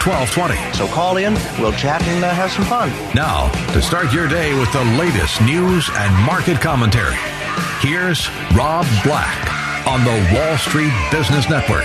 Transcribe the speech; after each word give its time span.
1220. 0.00 0.56
So 0.72 0.86
call 0.88 1.18
in, 1.18 1.34
we'll 1.60 1.72
chat 1.72 2.02
and 2.04 2.24
uh, 2.24 2.30
have 2.30 2.50
some 2.50 2.64
fun. 2.64 2.88
Now, 3.14 3.50
to 3.72 3.82
start 3.82 4.12
your 4.12 4.28
day 4.28 4.58
with 4.58 4.72
the 4.72 4.84
latest 4.96 5.40
news 5.42 5.90
and 5.92 6.14
market 6.24 6.60
commentary, 6.60 7.18
here's 7.80 8.30
Rob 8.56 8.86
Black 9.04 9.86
on 9.86 10.04
the 10.04 10.16
Wall 10.32 10.56
Street 10.56 10.92
Business 11.12 11.48
Network. 11.50 11.84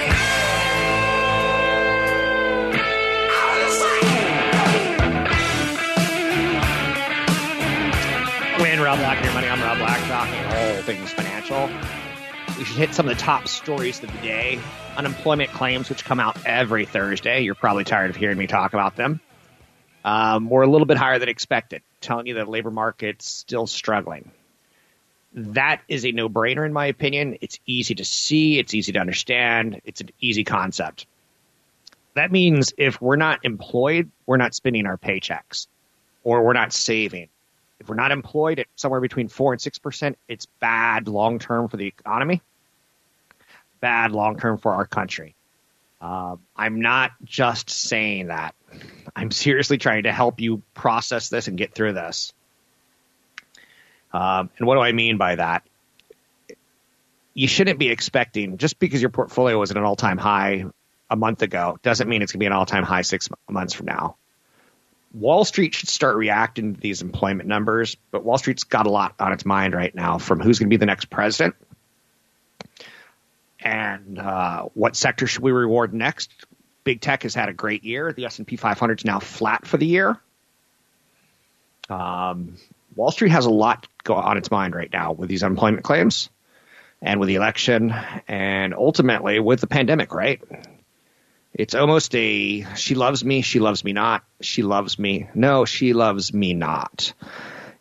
When 8.61 8.79
Rob 8.79 8.99
Black 8.99 9.17
and 9.17 9.25
your 9.25 9.33
money, 9.33 9.49
I'm 9.49 9.61
Rob 9.61 9.77
Black, 9.77 9.99
talking 10.07 10.45
all 10.45 10.81
things 10.83 11.11
financial. 11.11 11.69
We 12.57 12.63
should 12.63 12.77
hit 12.77 12.93
some 12.93 13.09
of 13.09 13.17
the 13.17 13.21
top 13.21 13.49
stories 13.49 14.01
of 14.01 14.11
the 14.11 14.17
day. 14.19 14.59
Unemployment 14.95 15.51
claims, 15.51 15.89
which 15.89 16.05
come 16.05 16.21
out 16.21 16.37
every 16.45 16.85
Thursday. 16.85 17.41
You're 17.41 17.53
probably 17.53 17.83
tired 17.83 18.09
of 18.09 18.15
hearing 18.15 18.37
me 18.37 18.47
talk 18.47 18.73
about 18.73 18.95
them. 18.95 19.19
Um, 20.05 20.49
we're 20.49 20.61
a 20.61 20.69
little 20.69 20.85
bit 20.85 20.97
higher 20.97 21.19
than 21.19 21.27
expected, 21.27 21.81
telling 21.99 22.27
you 22.27 22.35
that 22.35 22.45
the 22.45 22.51
labor 22.51 22.71
market's 22.71 23.25
still 23.25 23.67
struggling. 23.67 24.31
That 25.33 25.81
is 25.89 26.05
a 26.05 26.13
no 26.13 26.29
brainer, 26.29 26.65
in 26.65 26.71
my 26.71 26.85
opinion. 26.85 27.37
It's 27.41 27.59
easy 27.65 27.95
to 27.95 28.05
see, 28.05 28.57
it's 28.57 28.73
easy 28.73 28.93
to 28.93 28.99
understand, 28.99 29.81
it's 29.83 29.99
an 29.99 30.11
easy 30.21 30.45
concept. 30.45 31.07
That 32.13 32.31
means 32.31 32.71
if 32.77 33.01
we're 33.01 33.17
not 33.17 33.39
employed, 33.43 34.11
we're 34.25 34.37
not 34.37 34.55
spending 34.55 34.85
our 34.85 34.97
paychecks 34.97 35.67
or 36.23 36.45
we're 36.45 36.53
not 36.53 36.71
saving. 36.71 37.27
If 37.81 37.89
we're 37.89 37.95
not 37.95 38.11
employed 38.13 38.59
at 38.59 38.67
somewhere 38.77 39.01
between 39.01 39.27
four 39.27 39.51
and 39.51 39.61
six 39.61 39.77
percent, 39.77 40.17
it's 40.29 40.45
bad 40.45 41.09
long 41.09 41.39
term 41.39 41.67
for 41.67 41.75
the 41.75 41.87
economy, 41.87 42.41
bad 43.85 44.11
long 44.11 44.35
term 44.39 44.57
for 44.57 44.73
our 44.73 44.87
country. 44.87 45.35
Uh, 46.01 46.37
I'm 46.55 46.81
not 46.81 47.11
just 47.23 47.69
saying 47.69 48.27
that. 48.27 48.55
I'm 49.15 49.29
seriously 49.29 49.77
trying 49.77 50.03
to 50.03 50.11
help 50.11 50.41
you 50.41 50.63
process 50.73 51.29
this 51.29 51.47
and 51.47 51.55
get 51.55 51.75
through 51.75 51.93
this. 51.93 52.33
Um, 54.11 54.49
and 54.57 54.65
what 54.65 54.73
do 54.73 54.81
I 54.81 54.91
mean 54.91 55.17
by 55.17 55.35
that? 55.35 55.67
You 57.35 57.47
shouldn't 57.47 57.77
be 57.77 57.89
expecting 57.89 58.57
just 58.57 58.79
because 58.79 59.01
your 59.01 59.11
portfolio 59.11 59.59
was 59.59 59.69
at 59.69 59.77
an 59.77 59.83
all 59.83 59.95
time 59.95 60.17
high 60.17 60.65
a 61.11 61.15
month 61.15 61.43
ago 61.43 61.77
doesn't 61.83 62.09
mean 62.09 62.23
it's 62.23 62.31
going 62.31 62.39
to 62.39 62.43
be 62.43 62.47
an 62.47 62.53
all 62.53 62.65
time 62.65 62.83
high 62.83 63.03
six 63.03 63.29
months 63.47 63.75
from 63.75 63.85
now. 63.85 64.15
Wall 65.13 65.45
Street 65.45 65.75
should 65.75 65.89
start 65.89 66.15
reacting 66.15 66.73
to 66.73 66.81
these 66.81 67.03
employment 67.03 67.47
numbers, 67.47 67.97
but 68.09 68.25
Wall 68.25 68.39
Street's 68.39 68.63
got 68.63 68.87
a 68.87 68.89
lot 68.89 69.13
on 69.19 69.31
its 69.31 69.45
mind 69.45 69.75
right 69.75 69.93
now 69.93 70.17
from 70.17 70.39
who's 70.39 70.57
going 70.57 70.71
to 70.71 70.73
be 70.73 70.79
the 70.79 70.87
next 70.87 71.11
president 71.11 71.55
and 73.65 74.19
uh, 74.19 74.63
what 74.75 74.95
sector 74.95 75.25
should 75.25 75.41
we 75.41 75.51
reward 75.51 75.93
next. 75.93 76.31
Big 76.83 77.01
tech 77.01 77.23
has 77.23 77.33
had 77.33 77.49
a 77.49 77.53
great 77.53 77.83
year. 77.83 78.13
The 78.13 78.25
S&P 78.25 78.55
500 78.55 78.99
is 78.99 79.05
now 79.05 79.19
flat 79.19 79.65
for 79.65 79.77
the 79.77 79.87
year. 79.87 80.21
Um, 81.89 82.57
Wall 82.95 83.11
Street 83.11 83.31
has 83.31 83.45
a 83.45 83.49
lot 83.49 83.87
on 84.07 84.37
its 84.37 84.51
mind 84.51 84.75
right 84.75 84.91
now 84.93 85.13
with 85.13 85.29
these 85.29 85.43
unemployment 85.43 85.83
claims 85.83 86.29
and 87.01 87.19
with 87.19 87.27
the 87.27 87.35
election 87.35 87.93
and 88.27 88.75
ultimately 88.75 89.39
with 89.39 89.61
the 89.61 89.67
pandemic, 89.67 90.13
right? 90.13 90.41
It's 91.51 91.73
almost 91.73 92.13
a 92.15 92.67
she 92.75 92.93
loves 92.93 93.25
me, 93.25 93.41
she 93.41 93.59
loves 93.59 93.83
me 93.83 93.93
not, 93.93 94.23
she 94.41 94.61
loves 94.61 94.99
me. 94.99 95.27
No, 95.33 95.65
she 95.65 95.93
loves 95.93 96.33
me 96.33 96.53
not. 96.53 97.13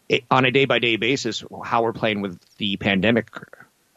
It, 0.09 0.25
on 0.31 0.47
a 0.47 0.51
day 0.51 0.65
by 0.65 0.79
day 0.79 0.97
basis, 0.97 1.45
how 1.63 1.83
we're 1.83 1.93
playing 1.93 2.23
with 2.23 2.39
the 2.57 2.77
pandemic. 2.79 3.31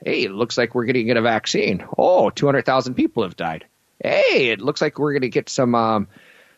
Hey, 0.03 0.23
it 0.23 0.31
looks 0.31 0.57
like 0.57 0.75
we're 0.75 0.85
going 0.85 0.95
to 0.95 1.03
get 1.03 1.17
a 1.17 1.21
vaccine. 1.21 1.85
Oh, 1.97 2.29
200,000 2.29 2.93
people 2.93 3.23
have 3.23 3.35
died. 3.35 3.65
Hey, 4.03 4.49
it 4.49 4.61
looks 4.61 4.81
like 4.81 4.99
we're 4.99 5.13
going 5.13 5.21
to 5.23 5.29
get 5.29 5.49
some 5.49 5.73
um, 5.73 6.07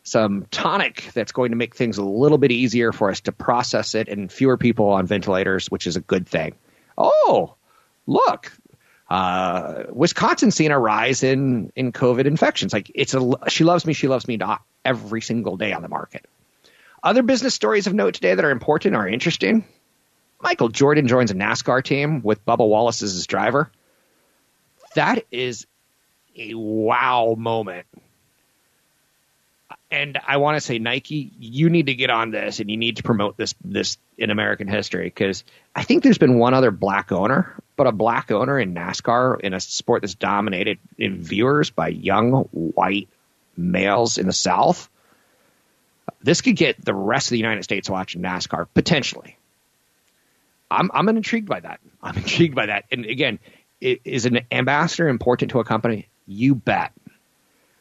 some 0.04 0.46
tonic 0.52 1.10
that's 1.14 1.32
going 1.32 1.52
to 1.52 1.58
make 1.58 1.76
things 1.76 1.98
a 1.98 2.04
little 2.04 2.38
bit 2.38 2.52
easier 2.52 2.92
for 2.92 3.10
us 3.10 3.22
to 3.22 3.32
process 3.32 3.96
it 3.96 4.10
and 4.10 4.32
fewer 4.32 4.58
people 4.58 4.90
on 4.90 5.08
ventilators, 5.08 5.68
which 5.68 5.88
is 5.88 5.96
a 5.96 6.02
good 6.02 6.28
thing. 6.28 6.56
Oh, 6.98 7.56
look, 8.06 8.52
uh, 9.10 9.84
Wisconsin 9.90 10.52
seeing 10.52 10.72
a 10.72 10.80
rise 10.80 11.24
in 11.24 11.72
in 11.76 11.92
COVID 11.92 12.26
infections. 12.26 12.74
Like 12.74 12.92
it's 12.94 13.14
a 13.14 13.32
she 13.48 13.64
loves 13.64 13.86
me, 13.86 13.94
she 13.94 14.08
loves 14.08 14.28
me 14.28 14.38
not 14.38 14.62
every 14.84 15.22
single 15.22 15.58
day 15.58 15.74
on 15.74 15.82
the 15.82 15.90
market. 15.90 16.26
Other 17.02 17.24
business 17.24 17.56
stories 17.56 17.88
of 17.88 17.94
note 17.94 18.16
today 18.16 18.36
that 18.36 18.44
are 18.44 18.52
important 18.52 18.96
are 18.96 19.08
interesting. 19.08 19.64
Michael 20.42 20.70
Jordan 20.70 21.08
joins 21.08 21.32
a 21.32 21.36
NASCAR 21.36 21.84
team 21.84 22.22
with 22.22 22.46
Bubba 22.46 22.68
Wallace 22.68 23.02
as 23.04 23.14
his 23.14 23.28
driver. 23.28 23.70
That 24.96 25.26
is 25.32 25.68
a 26.36 26.54
wow 26.54 27.36
moment. 27.38 27.86
And 29.92 30.20
I 30.26 30.38
want 30.38 30.56
to 30.56 30.62
say 30.62 30.78
Nike, 30.78 31.32
you 31.40 31.70
need 31.70 31.88
to 31.88 31.96
get 31.96 32.12
on 32.12 32.30
this 32.30 32.60
and 32.60 32.70
you 32.70 32.78
need 32.78 32.98
to 32.98 33.04
promote 33.04 33.38
this 33.38 33.56
this 33.64 33.98
in 34.20 34.30
American 34.30 34.68
history 34.68 35.06
because 35.06 35.44
I 35.76 35.84
think 35.84 36.04
there's 36.04 36.20
been 36.20 36.38
one 36.38 36.54
other 36.54 36.70
black 36.70 37.12
owner, 37.12 37.56
but 37.76 37.88
a 37.88 37.92
black 37.92 38.32
owner 38.32 38.60
in 38.60 38.76
NASCAR 38.76 39.40
in 39.40 39.54
a 39.54 39.60
sport 39.60 40.02
that's 40.02 40.14
dominated 40.14 40.78
in 41.00 41.18
viewers 41.18 41.72
by 41.72 41.88
young 41.88 42.44
white 42.52 43.10
males 43.58 44.20
in 44.20 44.28
the 44.28 44.34
South. 44.34 44.90
This 46.22 46.42
could 46.42 46.56
get 46.56 46.84
the 46.84 46.94
rest 46.94 47.28
of 47.28 47.32
the 47.32 47.38
United 47.38 47.64
States 47.64 47.90
watching 47.90 48.22
NASCAR 48.22 48.68
potentially. 48.74 49.39
I'm 50.72 50.92
I'm 50.94 51.10
intrigued 51.10 51.48
by 51.48 51.60
that. 51.60 51.80
I'm 52.02 52.16
intrigued 52.24 52.56
by 52.56 52.68
that. 52.68 52.86
And 52.92 53.06
again, 53.06 53.40
is 53.82 54.26
an 54.26 54.42
ambassador 54.52 55.08
important 55.08 55.52
to 55.52 55.60
a 55.60 55.64
company? 55.64 56.08
You 56.28 56.56
bet. 56.56 56.92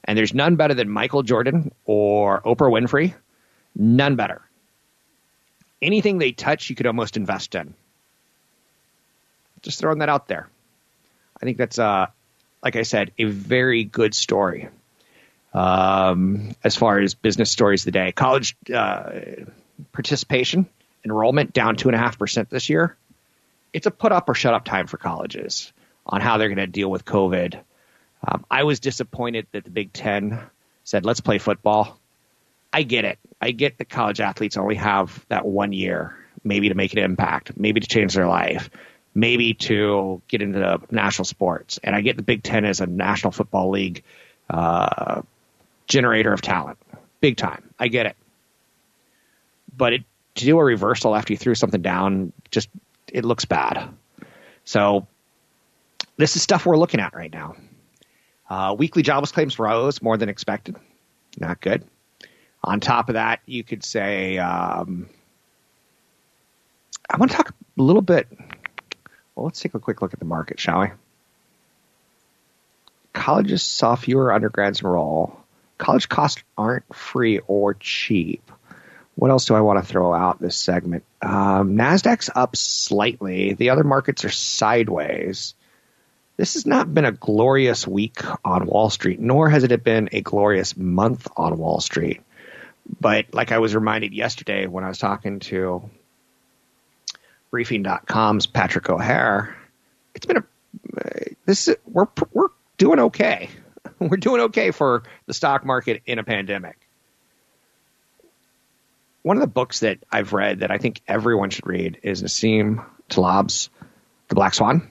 And 0.04 0.16
there's 0.16 0.32
none 0.32 0.56
better 0.56 0.74
than 0.74 0.88
Michael 0.88 1.22
Jordan 1.22 1.72
or 1.84 2.40
Oprah 2.40 2.70
Winfrey. 2.70 3.14
None 3.74 4.16
better. 4.16 4.40
Anything 5.82 6.18
they 6.18 6.32
touch, 6.32 6.70
you 6.70 6.76
could 6.76 6.86
almost 6.86 7.16
invest 7.16 7.54
in. 7.54 7.74
Just 9.62 9.80
throwing 9.80 9.98
that 9.98 10.08
out 10.08 10.28
there. 10.28 10.48
I 11.40 11.44
think 11.44 11.58
that's, 11.58 11.78
uh, 11.78 12.06
like 12.62 12.76
I 12.76 12.82
said, 12.82 13.12
a 13.18 13.24
very 13.24 13.84
good 13.84 14.14
story 14.14 14.68
um, 15.52 16.54
as 16.64 16.74
far 16.74 16.98
as 16.98 17.14
business 17.14 17.50
stories 17.50 17.82
of 17.82 17.86
the 17.86 17.90
day. 17.92 18.12
College 18.12 18.56
uh, 18.74 19.10
participation, 19.92 20.68
enrollment 21.08 21.52
down 21.52 21.76
2.5% 21.76 22.48
this 22.48 22.68
year. 22.68 22.96
It's 23.72 23.86
a 23.86 23.90
put 23.90 24.12
up 24.12 24.28
or 24.28 24.34
shut 24.34 24.54
up 24.54 24.64
time 24.64 24.86
for 24.86 24.96
colleges 24.96 25.72
on 26.06 26.20
how 26.20 26.38
they're 26.38 26.48
going 26.48 26.58
to 26.58 26.66
deal 26.66 26.90
with 26.90 27.04
COVID 27.04 27.60
um, 28.26 28.44
I 28.50 28.64
was 28.64 28.80
disappointed 28.80 29.46
that 29.52 29.64
the 29.64 29.70
Big 29.70 29.92
Ten 29.92 30.40
said, 30.84 31.04
let's 31.04 31.20
play 31.20 31.38
football. 31.38 31.98
I 32.72 32.82
get 32.82 33.04
it. 33.04 33.18
I 33.40 33.52
get 33.52 33.78
that 33.78 33.88
college 33.88 34.20
athletes 34.20 34.56
only 34.56 34.74
have 34.76 35.24
that 35.28 35.46
one 35.46 35.72
year, 35.72 36.16
maybe 36.42 36.68
to 36.68 36.74
make 36.74 36.92
an 36.92 36.98
impact, 36.98 37.56
maybe 37.56 37.80
to 37.80 37.86
change 37.86 38.14
their 38.14 38.26
life, 38.26 38.70
maybe 39.14 39.54
to 39.54 40.20
get 40.28 40.42
into 40.42 40.80
national 40.90 41.24
sports. 41.24 41.78
And 41.82 41.94
I 41.94 42.00
get 42.00 42.16
the 42.16 42.22
Big 42.22 42.42
Ten 42.42 42.64
as 42.64 42.80
a 42.80 42.86
National 42.86 43.30
Football 43.30 43.70
League 43.70 44.02
uh, 44.50 45.22
generator 45.86 46.32
of 46.32 46.42
talent, 46.42 46.78
big 47.20 47.36
time. 47.36 47.62
I 47.78 47.88
get 47.88 48.06
it. 48.06 48.16
But 49.76 49.92
it, 49.92 50.04
to 50.38 50.44
do 50.44 50.58
a 50.58 50.64
reversal 50.64 51.14
after 51.14 51.32
you 51.32 51.36
threw 51.36 51.54
something 51.54 51.82
down, 51.82 52.32
just 52.50 52.68
it 53.12 53.24
looks 53.24 53.44
bad. 53.44 53.88
So 54.64 55.06
this 56.16 56.36
is 56.36 56.42
stuff 56.42 56.66
we're 56.66 56.76
looking 56.76 57.00
at 57.00 57.14
right 57.14 57.32
now. 57.32 57.56
Uh, 58.48 58.74
weekly 58.78 59.02
jobless 59.02 59.32
claims 59.32 59.58
rose 59.58 60.00
more 60.02 60.16
than 60.16 60.28
expected. 60.28 60.76
Not 61.38 61.60
good. 61.60 61.84
On 62.64 62.80
top 62.80 63.08
of 63.08 63.14
that, 63.14 63.40
you 63.46 63.62
could 63.62 63.84
say, 63.84 64.38
um, 64.38 65.08
I 67.08 67.16
want 67.16 67.30
to 67.30 67.36
talk 67.36 67.50
a 67.50 67.82
little 67.82 68.02
bit. 68.02 68.26
Well, 69.34 69.46
let's 69.46 69.60
take 69.60 69.74
a 69.74 69.78
quick 69.78 70.02
look 70.02 70.12
at 70.12 70.18
the 70.18 70.24
market, 70.24 70.58
shall 70.58 70.80
we? 70.80 70.88
Colleges 73.12 73.62
saw 73.62 73.94
fewer 73.94 74.32
undergrads 74.32 74.80
enroll. 74.80 75.38
College 75.78 76.08
costs 76.08 76.42
aren't 76.56 76.94
free 76.94 77.38
or 77.46 77.74
cheap. 77.74 78.50
What 79.18 79.32
else 79.32 79.46
do 79.46 79.56
I 79.56 79.62
want 79.62 79.80
to 79.80 79.84
throw 79.84 80.14
out 80.14 80.40
this 80.40 80.56
segment? 80.56 81.02
Um, 81.20 81.74
Nasdaq's 81.76 82.30
up 82.32 82.54
slightly. 82.54 83.52
The 83.54 83.70
other 83.70 83.82
markets 83.82 84.24
are 84.24 84.30
sideways. 84.30 85.54
This 86.36 86.54
has 86.54 86.64
not 86.66 86.94
been 86.94 87.04
a 87.04 87.10
glorious 87.10 87.84
week 87.84 88.20
on 88.44 88.66
Wall 88.66 88.90
Street, 88.90 89.18
nor 89.18 89.50
has 89.50 89.64
it 89.64 89.82
been 89.82 90.10
a 90.12 90.20
glorious 90.20 90.76
month 90.76 91.26
on 91.36 91.58
Wall 91.58 91.80
Street. 91.80 92.20
But 93.00 93.34
like 93.34 93.50
I 93.50 93.58
was 93.58 93.74
reminded 93.74 94.14
yesterday 94.14 94.68
when 94.68 94.84
I 94.84 94.88
was 94.88 94.98
talking 94.98 95.40
to 95.40 95.90
briefing.com's 97.50 98.46
Patrick 98.46 98.88
O'Hare, 98.88 99.56
it's 100.14 100.26
been 100.26 100.36
a 100.36 100.44
this 101.44 101.66
is, 101.66 101.76
we're 101.86 102.06
we're 102.32 102.50
doing 102.76 103.00
okay. 103.00 103.50
We're 103.98 104.16
doing 104.16 104.42
okay 104.42 104.70
for 104.70 105.02
the 105.26 105.34
stock 105.34 105.64
market 105.64 106.02
in 106.06 106.20
a 106.20 106.24
pandemic. 106.24 106.77
One 109.28 109.36
of 109.36 109.42
the 109.42 109.46
books 109.46 109.80
that 109.80 109.98
I've 110.10 110.32
read 110.32 110.60
that 110.60 110.70
I 110.70 110.78
think 110.78 111.02
everyone 111.06 111.50
should 111.50 111.66
read 111.66 111.98
is 112.02 112.22
Nassim 112.22 112.82
Taleb's 113.10 113.68
The 114.28 114.34
Black 114.34 114.54
Swan. 114.54 114.88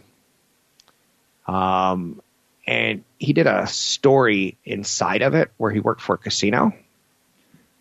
Um, 1.47 2.21
and 2.67 3.03
he 3.17 3.33
did 3.33 3.47
a 3.47 3.65
story 3.65 4.55
inside 4.63 5.23
of 5.23 5.33
it 5.33 5.49
where 5.57 5.71
he 5.71 5.79
worked 5.79 6.01
for 6.01 6.13
a 6.13 6.17
casino. 6.19 6.71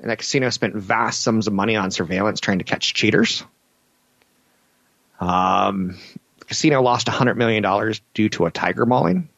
And 0.00 0.10
that 0.10 0.16
casino 0.16 0.48
spent 0.48 0.74
vast 0.74 1.22
sums 1.22 1.46
of 1.46 1.52
money 1.52 1.76
on 1.76 1.90
surveillance 1.90 2.40
trying 2.40 2.60
to 2.60 2.64
catch 2.64 2.94
cheaters. 2.94 3.44
Um, 5.20 5.98
the 6.38 6.46
casino 6.46 6.80
lost 6.80 7.06
$100 7.06 7.36
million 7.36 7.62
due 8.14 8.30
to 8.30 8.46
a 8.46 8.50
tiger 8.50 8.86
mauling 8.86 9.28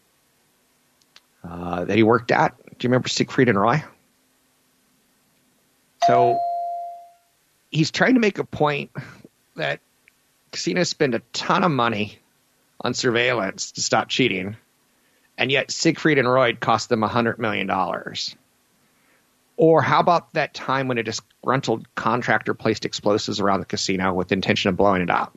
uh, 1.42 1.84
that 1.84 1.96
he 1.96 2.04
worked 2.04 2.30
at. 2.30 2.56
Do 2.78 2.86
you 2.86 2.90
remember 2.90 3.08
Siegfried 3.08 3.48
and 3.48 3.60
Roy? 3.60 3.82
So 6.06 6.38
he's 7.70 7.90
trying 7.90 8.14
to 8.14 8.20
make 8.20 8.38
a 8.38 8.44
point 8.44 8.90
that 9.56 9.80
casinos 10.52 10.88
spend 10.88 11.14
a 11.14 11.20
ton 11.32 11.64
of 11.64 11.70
money 11.70 12.18
on 12.80 12.94
surveillance 12.94 13.72
to 13.72 13.82
stop 13.82 14.08
cheating, 14.08 14.56
and 15.36 15.50
yet 15.50 15.70
Siegfried 15.70 16.18
and 16.18 16.30
Roy 16.30 16.54
cost 16.54 16.88
them 16.88 17.00
$100 17.00 17.38
million. 17.38 17.70
Or 19.56 19.82
how 19.82 19.98
about 19.98 20.32
that 20.34 20.54
time 20.54 20.86
when 20.86 20.98
a 20.98 21.02
disgruntled 21.02 21.92
contractor 21.96 22.54
placed 22.54 22.84
explosives 22.84 23.40
around 23.40 23.60
the 23.60 23.66
casino 23.66 24.14
with 24.14 24.28
the 24.28 24.34
intention 24.34 24.68
of 24.68 24.76
blowing 24.76 25.02
it 25.02 25.10
up? 25.10 25.36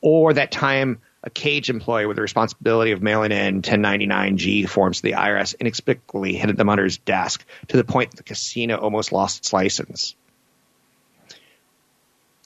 Or 0.00 0.32
that 0.34 0.50
time 0.50 1.00
a 1.22 1.30
cage 1.30 1.70
employee 1.70 2.06
with 2.06 2.16
the 2.16 2.22
responsibility 2.22 2.90
of 2.90 3.02
mailing 3.02 3.32
in 3.32 3.62
1099G 3.62 4.68
forms 4.68 4.98
to 4.98 5.02
the 5.04 5.12
IRS 5.12 5.58
inexplicably 5.58 6.34
hid 6.34 6.54
them 6.56 6.68
under 6.68 6.84
his 6.84 6.98
desk 6.98 7.44
to 7.68 7.76
the 7.78 7.84
point 7.84 8.16
the 8.16 8.22
casino 8.22 8.76
almost 8.76 9.12
lost 9.12 9.38
its 9.38 9.52
license. 9.52 10.16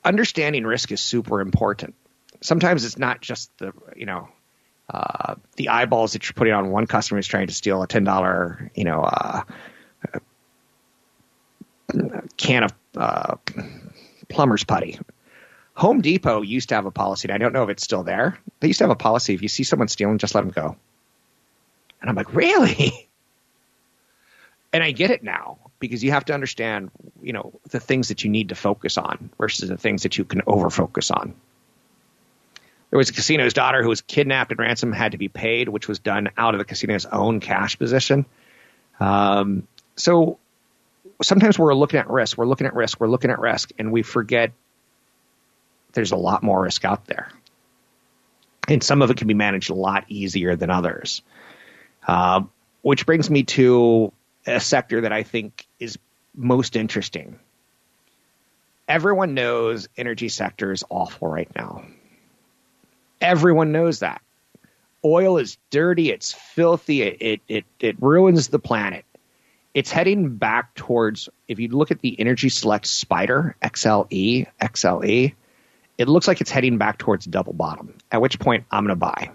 Understanding 0.05 0.65
risk 0.65 0.93
is 0.93 1.01
super 1.01 1.41
important. 1.41 1.95
Sometimes 2.41 2.85
it's 2.85 2.99
not 2.99 3.21
just 3.21 3.51
the, 3.59 3.73
you 3.97 4.07
know, 4.07 4.29
uh, 4.89 5.35
the 5.57 5.69
eyeballs 5.69 6.13
that 6.13 6.27
you're 6.27 6.35
putting 6.35 6.55
on 6.55 6.71
one 6.71 6.87
customer 6.87 7.19
who's 7.19 7.27
trying 7.27 7.49
to 7.49 7.55
steal 7.55 7.83
a 7.83 7.89
$10, 7.89 8.71
you 8.75 8.85
know, 8.85 9.03
uh, 9.03 9.43
can 12.37 12.65
of 12.65 12.73
uh, 12.97 13.37
plumber's 14.29 14.65
putty 14.65 14.99
Home 15.79 16.01
Depot 16.01 16.43
used 16.43 16.71
to 16.71 16.75
have 16.75 16.87
a 16.87 16.91
policy, 16.91 17.29
and 17.29 17.35
I 17.37 17.39
don't 17.39 17.53
know 17.53 17.63
if 17.63 17.71
it's 17.71 17.85
still 17.85 18.03
there. 18.03 18.37
They 18.59 18.67
used 18.67 18.79
to 18.79 18.85
have 18.85 18.91
a 18.91 18.97
policy: 18.97 19.35
if 19.35 19.43
you 19.43 19.49
see 19.49 19.63
someone 19.63 19.87
stealing, 19.87 20.19
just 20.19 20.35
let 20.35 20.41
them 20.41 20.51
go. 20.51 20.77
And 22.01 22.11
I'm 22.11 22.17
like, 22.17 22.35
really? 22.35 23.09
And 24.71 24.85
I 24.85 24.91
get 24.91 25.11
it 25.11 25.23
now 25.23 25.68
because 25.79 26.03
you 26.03 26.11
have 26.11 26.25
to 26.27 26.35
understand, 26.35 26.91
you 27.23 27.33
know, 27.33 27.53
the 27.71 27.81
things 27.81 28.09
that 28.09 28.25
you 28.25 28.31
need 28.31 28.49
to 28.51 28.55
focus 28.55 28.99
on 28.99 29.31
versus 29.39 29.69
the 29.69 29.77
things 29.77 30.03
that 30.03 30.19
you 30.19 30.25
can 30.25 30.43
over 30.47 30.71
focus 30.71 31.11
on. 31.11 31.35
There 32.91 32.99
was 32.99 33.11
a 33.11 33.13
casino's 33.13 33.53
daughter 33.53 33.83
who 33.83 33.89
was 33.89 34.01
kidnapped 34.01 34.51
and 34.51 34.59
ransom 34.59 34.93
had 34.93 35.13
to 35.13 35.19
be 35.19 35.29
paid, 35.29 35.69
which 35.69 35.89
was 35.89 35.99
done 35.99 36.31
out 36.37 36.55
of 36.55 36.59
the 36.59 36.65
casino's 36.65 37.05
own 37.07 37.41
cash 37.41 37.79
position. 37.79 38.25
Um, 38.99 39.69
so 39.97 40.39
sometimes 41.23 41.59
we're 41.59 41.75
looking 41.75 42.01
at 42.01 42.09
risk, 42.09 42.39
we're 42.39 42.47
looking 42.47 42.67
at 42.67 42.75
risk, 42.75 42.99
we're 42.99 43.09
looking 43.09 43.31
at 43.31 43.39
risk, 43.39 43.73
and 43.79 43.93
we 43.93 44.03
forget 44.03 44.53
there's 45.93 46.13
a 46.13 46.17
lot 46.17 46.43
more 46.43 46.63
risk 46.63 46.85
out 46.85 47.07
there. 47.07 47.31
And 48.69 48.83
some 48.83 49.03
of 49.03 49.11
it 49.11 49.17
can 49.17 49.29
be 49.29 49.35
managed 49.35 49.71
a 49.71 49.75
lot 49.75 50.05
easier 50.09 50.57
than 50.57 50.71
others. 50.71 51.23
Uh, 52.07 52.43
which 52.83 53.05
brings 53.05 53.29
me 53.29 53.43
to 53.43 54.13
a 54.47 54.61
sector 54.61 55.03
that 55.03 55.13
I 55.13 55.23
think 55.23 55.67
most 56.39 56.77
interesting. 56.77 57.39
Everyone 58.87 59.35
knows 59.35 59.89
energy 59.97 60.29
sector 60.29 60.73
is 60.73 60.85
awful 60.89 61.29
right 61.29 61.51
now. 61.55 61.85
Everyone 63.21 63.73
knows 63.73 64.01
that. 64.01 64.23
Oil 65.05 65.39
is 65.39 65.59
dirty, 65.71 66.11
it's 66.11 66.33
filthy, 66.33 67.03
it, 67.03 67.17
it, 67.21 67.41
it, 67.49 67.65
it 67.81 68.03
ruins 68.03 68.49
the 68.49 68.59
planet. 68.59 69.05
It's 69.75 69.91
heading 69.91 70.37
back 70.37 70.75
towards, 70.75 71.29
if 71.47 71.59
you 71.59 71.69
look 71.69 71.91
at 71.91 72.01
the 72.01 72.19
Energy 72.19 72.49
Select 72.49 72.87
Spider, 72.87 73.55
XLE, 73.63 74.47
XLE, 74.61 75.35
it 75.99 76.09
looks 76.09 76.27
like 76.27 76.41
it's 76.41 76.51
heading 76.51 76.79
back 76.79 76.99
towards 76.99 77.27
double 77.27 77.53
bottom, 77.53 77.95
at 78.11 78.21
which 78.21 78.39
point 78.39 78.65
I'm 78.71 78.85
going 78.85 78.91
to 78.91 78.97
buy. 78.97 79.31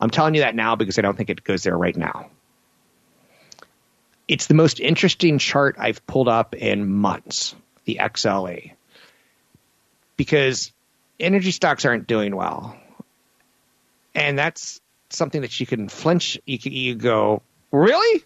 I'm 0.00 0.10
telling 0.10 0.34
you 0.34 0.42
that 0.42 0.54
now 0.54 0.76
because 0.76 0.98
I 0.98 1.02
don't 1.02 1.16
think 1.16 1.30
it 1.30 1.42
goes 1.42 1.62
there 1.62 1.76
right 1.76 1.96
now. 1.96 2.30
It's 4.28 4.46
the 4.46 4.54
most 4.54 4.78
interesting 4.78 5.38
chart 5.38 5.76
I've 5.78 6.06
pulled 6.06 6.28
up 6.28 6.54
in 6.54 6.88
months, 6.88 7.54
the 7.86 7.98
XLE, 8.00 8.72
because 10.16 10.70
energy 11.18 11.50
stocks 11.50 11.84
aren't 11.84 12.06
doing 12.06 12.36
well. 12.36 12.76
And 14.14 14.38
that's 14.38 14.80
something 15.10 15.40
that 15.40 15.58
you 15.58 15.66
can 15.66 15.88
flinch. 15.88 16.38
You, 16.44 16.58
can, 16.58 16.72
you 16.72 16.94
go, 16.94 17.42
really? 17.72 18.22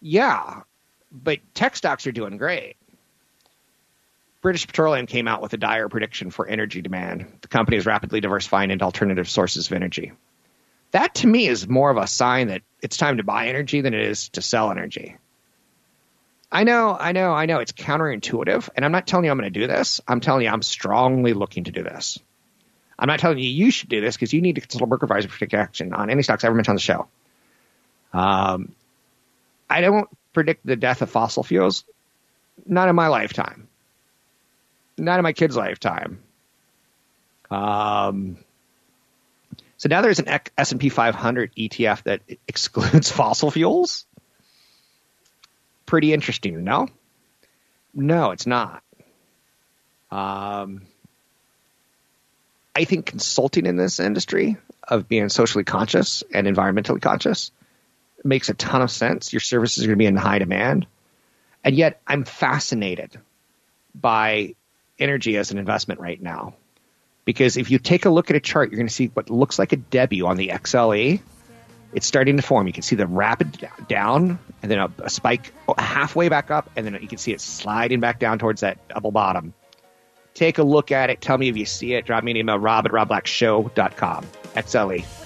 Yeah. 0.00 0.62
But 1.12 1.38
tech 1.54 1.76
stocks 1.76 2.06
are 2.06 2.12
doing 2.12 2.36
great. 2.36 2.76
British 4.40 4.66
Petroleum 4.66 5.06
came 5.06 5.28
out 5.28 5.42
with 5.42 5.52
a 5.52 5.58
dire 5.58 5.88
prediction 5.88 6.30
for 6.30 6.46
energy 6.46 6.80
demand. 6.80 7.26
The 7.42 7.48
company 7.48 7.76
is 7.76 7.84
rapidly 7.84 8.20
diversifying 8.20 8.70
into 8.70 8.84
alternative 8.84 9.28
sources 9.28 9.66
of 9.66 9.72
energy. 9.74 10.12
That 10.92 11.14
to 11.16 11.26
me 11.26 11.46
is 11.46 11.68
more 11.68 11.90
of 11.90 11.96
a 11.96 12.06
sign 12.06 12.48
that 12.48 12.62
it's 12.82 12.96
time 12.96 13.18
to 13.18 13.22
buy 13.22 13.48
energy 13.48 13.80
than 13.80 13.94
it 13.94 14.00
is 14.00 14.30
to 14.30 14.42
sell 14.42 14.70
energy. 14.70 15.16
I 16.52 16.64
know, 16.64 16.96
I 16.98 17.12
know, 17.12 17.32
I 17.32 17.46
know 17.46 17.60
it's 17.60 17.72
counterintuitive, 17.72 18.68
and 18.74 18.84
I'm 18.84 18.90
not 18.90 19.06
telling 19.06 19.24
you 19.24 19.30
I'm 19.30 19.38
going 19.38 19.52
to 19.52 19.60
do 19.60 19.68
this. 19.68 20.00
I'm 20.08 20.20
telling 20.20 20.44
you 20.44 20.50
I'm 20.50 20.62
strongly 20.62 21.32
looking 21.32 21.64
to 21.64 21.70
do 21.70 21.84
this. 21.84 22.18
I'm 22.98 23.06
not 23.06 23.20
telling 23.20 23.38
you 23.38 23.48
you 23.48 23.70
should 23.70 23.88
do 23.88 24.00
this 24.00 24.16
because 24.16 24.32
you 24.32 24.42
need 24.42 24.56
to 24.56 24.60
consult 24.60 24.82
a 24.82 24.86
broker 24.86 25.06
advisor 25.06 25.28
for 25.28 25.38
take 25.38 25.54
action 25.54 25.94
on 25.94 26.10
any 26.10 26.22
stocks 26.22 26.42
I 26.42 26.48
ever 26.48 26.56
mentioned 26.56 26.72
on 26.72 26.76
the 26.76 26.80
show. 26.82 27.08
Um, 28.12 28.74
I 29.68 29.80
don't 29.80 30.08
predict 30.32 30.66
the 30.66 30.76
death 30.76 31.02
of 31.02 31.10
fossil 31.10 31.44
fuels, 31.44 31.84
not 32.66 32.88
in 32.88 32.96
my 32.96 33.06
lifetime 33.06 33.68
not 35.00 35.18
in 35.18 35.22
my 35.22 35.32
kid's 35.32 35.56
lifetime. 35.56 36.22
Um, 37.50 38.36
so 39.80 39.88
now 39.88 40.02
there's 40.02 40.18
an 40.18 40.28
S&P 40.58 40.90
500 40.90 41.54
ETF 41.56 42.02
that 42.02 42.20
excludes 42.46 43.10
fossil 43.10 43.50
fuels. 43.50 44.04
Pretty 45.86 46.12
interesting, 46.12 46.64
no? 46.64 46.86
No, 47.94 48.32
it's 48.32 48.46
not. 48.46 48.82
Um, 50.10 50.82
I 52.76 52.84
think 52.84 53.06
consulting 53.06 53.64
in 53.64 53.76
this 53.76 54.00
industry 54.00 54.58
of 54.86 55.08
being 55.08 55.30
socially 55.30 55.64
conscious 55.64 56.22
and 56.30 56.46
environmentally 56.46 57.00
conscious 57.00 57.50
makes 58.22 58.50
a 58.50 58.54
ton 58.54 58.82
of 58.82 58.90
sense. 58.90 59.32
Your 59.32 59.40
services 59.40 59.82
are 59.82 59.86
going 59.86 59.98
to 59.98 60.02
be 60.02 60.04
in 60.04 60.14
high 60.14 60.40
demand. 60.40 60.86
And 61.64 61.74
yet 61.74 62.02
I'm 62.06 62.24
fascinated 62.24 63.18
by 63.94 64.56
energy 64.98 65.38
as 65.38 65.52
an 65.52 65.56
investment 65.56 66.00
right 66.00 66.20
now 66.20 66.56
Because 67.30 67.56
if 67.56 67.70
you 67.70 67.78
take 67.78 68.06
a 68.06 68.10
look 68.10 68.28
at 68.28 68.34
a 68.34 68.40
chart, 68.40 68.72
you're 68.72 68.76
going 68.76 68.88
to 68.88 68.92
see 68.92 69.06
what 69.06 69.30
looks 69.30 69.56
like 69.56 69.72
a 69.72 69.76
W 69.76 70.26
on 70.26 70.36
the 70.36 70.48
XLE. 70.48 71.20
It's 71.92 72.04
starting 72.04 72.36
to 72.38 72.42
form. 72.42 72.66
You 72.66 72.72
can 72.72 72.82
see 72.82 72.96
the 72.96 73.06
rapid 73.06 73.68
down 73.86 74.40
and 74.64 74.68
then 74.68 74.80
a, 74.80 74.90
a 75.04 75.08
spike 75.08 75.52
oh, 75.68 75.76
halfway 75.78 76.28
back 76.28 76.50
up, 76.50 76.68
and 76.74 76.84
then 76.84 76.98
you 77.00 77.06
can 77.06 77.18
see 77.18 77.30
it 77.30 77.40
sliding 77.40 78.00
back 78.00 78.18
down 78.18 78.40
towards 78.40 78.62
that 78.62 78.88
double 78.88 79.12
bottom. 79.12 79.54
Take 80.34 80.58
a 80.58 80.64
look 80.64 80.90
at 80.90 81.08
it. 81.08 81.20
Tell 81.20 81.38
me 81.38 81.48
if 81.48 81.56
you 81.56 81.66
see 81.66 81.94
it. 81.94 82.04
Drop 82.04 82.24
me 82.24 82.32
an 82.32 82.36
email, 82.36 82.58
rob 82.58 82.84
at 82.86 82.90
robblackshow.com. 82.90 84.26
XLE. 84.56 85.19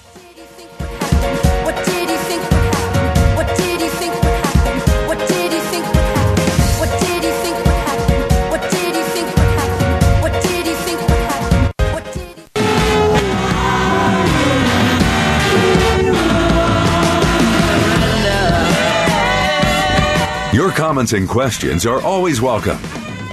Comments 20.95 21.11
and 21.11 21.27
questions 21.27 21.85
are 21.85 22.01
always 22.03 22.41
welcome. 22.41 22.77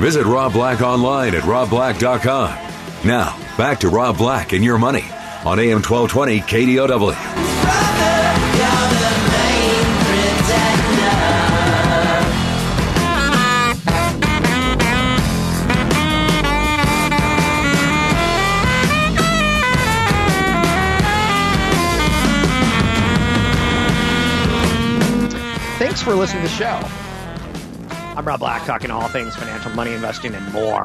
Visit 0.01 0.27
Rob 0.27 0.53
Black 0.53 0.81
online 0.81 1.33
at 1.37 1.45
robblack.com. 1.45 3.07
Now, 3.07 3.39
back 3.57 3.79
to 3.81 3.89
Rob 3.89 4.19
Black 4.19 4.53
and 4.53 4.65
your 4.65 4.79
money 4.79 5.05
on 5.45 5.61
AM 5.61 5.81
1220 5.81 6.41
KDOW. 6.41 7.15
Thanks 25.79 26.03
for 26.03 26.17
listening 26.17 26.43
to 26.43 26.49
the 26.49 26.55
show. 26.55 27.12
I'm 28.15 28.29
Rob 28.29 28.41
Black, 28.41 28.67
talking 28.67 28.91
all 28.91 29.09
things 29.09 29.35
financial, 29.35 29.71
money, 29.73 29.95
investing, 29.95 30.35
and 30.35 30.53
more. 30.53 30.85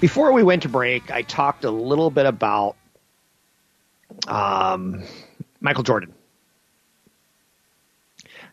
Before 0.00 0.32
we 0.32 0.44
went 0.44 0.62
to 0.62 0.68
break, 0.68 1.10
I 1.10 1.22
talked 1.22 1.64
a 1.64 1.70
little 1.70 2.10
bit 2.10 2.26
about 2.26 2.76
um, 4.28 5.02
Michael 5.60 5.82
Jordan 5.82 6.14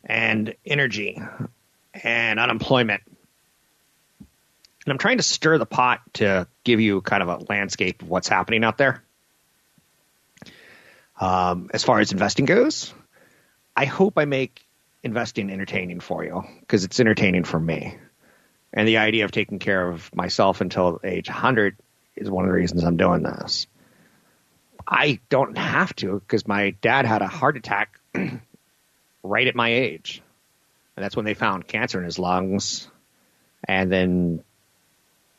and 0.04 0.56
energy 0.66 1.22
and 1.94 2.40
unemployment. 2.40 3.04
And 3.08 4.92
I'm 4.92 4.98
trying 4.98 5.18
to 5.18 5.24
stir 5.24 5.60
the 5.60 5.68
pot 5.68 6.02
to 6.16 6.48
give 6.64 6.82
you 6.82 7.02
kind 7.02 7.22
of 7.22 7.30
a 7.30 7.38
landscape 7.50 8.02
of 8.02 8.10
what's 8.10 8.28
happening 8.28 8.64
out 8.64 8.80
there. 8.80 9.04
Um, 11.22 11.70
as 11.72 11.84
far 11.84 12.00
as 12.00 12.14
investing 12.14 12.46
goes, 12.46 12.92
I 13.76 13.86
hope 13.86 14.18
I 14.18 14.26
make 14.26 14.66
investing 15.04 15.50
entertaining 15.50 16.00
for 16.00 16.24
you 16.24 16.44
because 16.60 16.84
it's 16.84 17.00
entertaining 17.00 17.44
for 17.44 17.60
me. 17.60 17.98
And 18.74 18.88
the 18.88 18.98
idea 18.98 19.26
of 19.26 19.32
taking 19.32 19.60
care 19.60 19.90
of 19.90 20.14
myself 20.16 20.62
until 20.62 21.00
age 21.04 21.28
100 21.28 21.76
is 22.16 22.30
one 22.30 22.46
of 22.46 22.50
the 22.50 22.56
reasons 22.56 22.84
I'm 22.84 22.98
doing 22.98 23.24
this. 23.24 23.68
I 24.88 25.20
don't 25.30 25.58
have 25.58 25.96
to 25.98 26.20
because 26.20 26.48
my 26.48 26.72
dad 26.82 27.06
had 27.06 27.22
a 27.22 27.28
heart 27.28 27.58
attack 27.58 28.00
right 29.24 29.48
at 29.48 29.56
my 29.56 29.70
age. 29.70 30.22
And 30.96 31.04
that's 31.04 31.16
when 31.16 31.26
they 31.26 31.34
found 31.34 31.68
cancer 31.68 31.98
in 31.98 32.06
his 32.06 32.20
lungs. 32.20 32.88
And 33.68 33.92
then 33.92 34.44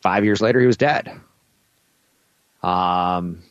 five 0.02 0.25
years 0.25 0.40
later, 0.40 0.61
he 0.61 0.67
was 0.67 0.76
dead. 0.76 1.12
Um, 2.62 3.43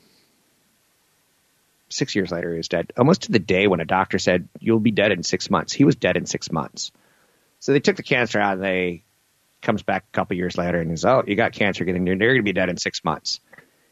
six 1.90 2.16
years 2.16 2.32
later, 2.32 2.52
he 2.52 2.58
was 2.58 2.68
dead. 2.68 2.92
Almost 2.98 3.24
to 3.24 3.32
the 3.32 3.40
day 3.40 3.68
when 3.68 3.80
a 3.80 3.86
doctor 3.86 4.20
said, 4.20 4.48
You'll 4.60 4.80
be 4.80 4.92
dead 4.92 5.12
in 5.12 5.24
six 5.24 5.50
months. 5.50 5.74
He 5.74 5.84
was 5.84 5.96
dead 5.96 6.18
in 6.18 6.26
six 6.26 6.52
months. 6.52 6.92
So 7.60 7.74
they 7.74 7.80
took 7.80 7.98
the 7.98 8.04
cancer 8.04 8.40
out 8.40 8.54
and 8.54 8.64
they 8.64 9.04
comes 9.62 9.84
back 9.84 10.06
a 10.08 10.16
couple 10.16 10.38
years 10.38 10.58
later 10.58 10.80
and 10.80 10.90
he's, 10.90 11.06
Oh, 11.06 11.24
you 11.26 11.36
got 11.36 11.54
cancer. 11.54 11.84
You're 11.84 11.94
going 11.94 12.06
to 12.06 12.42
be 12.44 12.54
dead 12.54 12.70
in 12.70 12.78
six 12.78 13.04
months. 13.04 13.40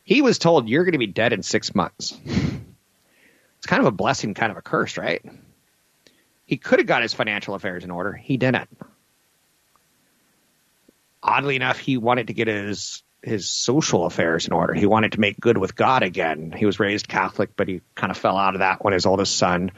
He 0.04 0.22
was 0.22 0.40
told, 0.40 0.70
You're 0.70 0.84
going 0.84 0.94
to 0.94 0.98
be 1.00 1.08
dead 1.08 1.34
in 1.34 1.44
six 1.44 1.76
months. 1.76 2.18
it's 2.26 3.68
kind 3.68 3.82
of 3.82 3.88
a 3.88 3.92
blessing, 3.92 4.34
kind 4.34 4.52
of 4.52 4.58
a 4.58 4.62
curse, 4.62 4.98
right? 4.98 5.24
He 6.46 6.58
could 6.58 6.80
have 6.80 6.88
got 6.88 7.02
his 7.02 7.14
financial 7.14 7.56
affairs 7.56 7.84
in 7.84 7.92
order. 7.92 8.14
He 8.14 8.38
didn't. 8.38 8.70
Oddly 11.22 11.58
enough, 11.58 11.78
he 11.78 11.98
wanted 11.98 12.28
to 12.28 12.34
get 12.34 12.48
his 12.48 13.04
his 13.22 13.50
social 13.50 14.06
affairs 14.06 14.48
in 14.48 14.54
order. 14.54 14.74
He 14.74 14.86
wanted 14.86 15.14
to 15.14 15.20
make 15.20 15.40
good 15.40 15.58
with 15.58 15.76
God 15.76 16.04
again. 16.04 16.54
He 16.56 16.66
was 16.66 16.80
raised 16.80 17.08
Catholic, 17.08 17.52
but 17.56 17.68
he 17.68 17.82
kind 17.96 18.12
of 18.12 18.18
fell 18.18 18.38
out 18.38 18.56
of 18.56 18.60
that 18.60 18.84
when 18.84 18.94
his 18.94 19.06
oldest 19.06 19.36
son 19.36 19.72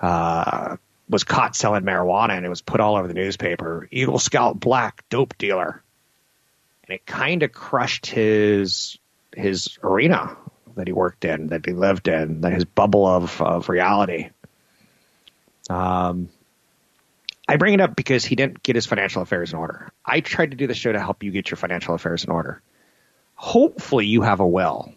uh, 0.00 0.76
was 1.08 1.24
caught 1.24 1.56
selling 1.56 1.82
marijuana, 1.82 2.36
and 2.36 2.46
it 2.46 2.48
was 2.48 2.62
put 2.62 2.80
all 2.80 2.96
over 2.96 3.08
the 3.08 3.14
newspaper. 3.14 3.88
Eagle 3.90 4.18
Scout 4.18 4.58
Black 4.58 5.04
dope 5.10 5.36
dealer, 5.38 5.82
and 6.86 6.94
it 6.94 7.06
kind 7.06 7.42
of 7.42 7.52
crushed 7.52 8.06
his 8.06 8.98
his 9.34 9.78
arena 9.82 10.36
that 10.76 10.86
he 10.86 10.92
worked 10.92 11.24
in, 11.24 11.48
that 11.48 11.64
he 11.66 11.72
lived 11.72 12.08
in, 12.08 12.42
that 12.42 12.52
his 12.52 12.64
bubble 12.64 13.06
of 13.06 13.40
of 13.40 13.68
reality. 13.68 14.30
Um, 15.68 16.28
I 17.52 17.56
bring 17.58 17.74
it 17.74 17.82
up 17.82 17.94
because 17.94 18.24
he 18.24 18.34
didn't 18.34 18.62
get 18.62 18.76
his 18.76 18.86
financial 18.86 19.20
affairs 19.20 19.52
in 19.52 19.58
order. 19.58 19.92
I 20.06 20.20
tried 20.20 20.52
to 20.52 20.56
do 20.56 20.66
the 20.66 20.74
show 20.74 20.90
to 20.90 20.98
help 20.98 21.22
you 21.22 21.30
get 21.30 21.50
your 21.50 21.58
financial 21.58 21.94
affairs 21.94 22.24
in 22.24 22.30
order. 22.30 22.62
Hopefully, 23.34 24.06
you 24.06 24.22
have 24.22 24.40
a 24.40 24.46
will. 24.46 24.94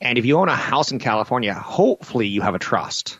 And 0.00 0.16
if 0.16 0.26
you 0.26 0.38
own 0.38 0.48
a 0.48 0.54
house 0.54 0.92
in 0.92 1.00
California, 1.00 1.52
hopefully 1.52 2.28
you 2.28 2.40
have 2.42 2.54
a 2.54 2.60
trust. 2.60 3.18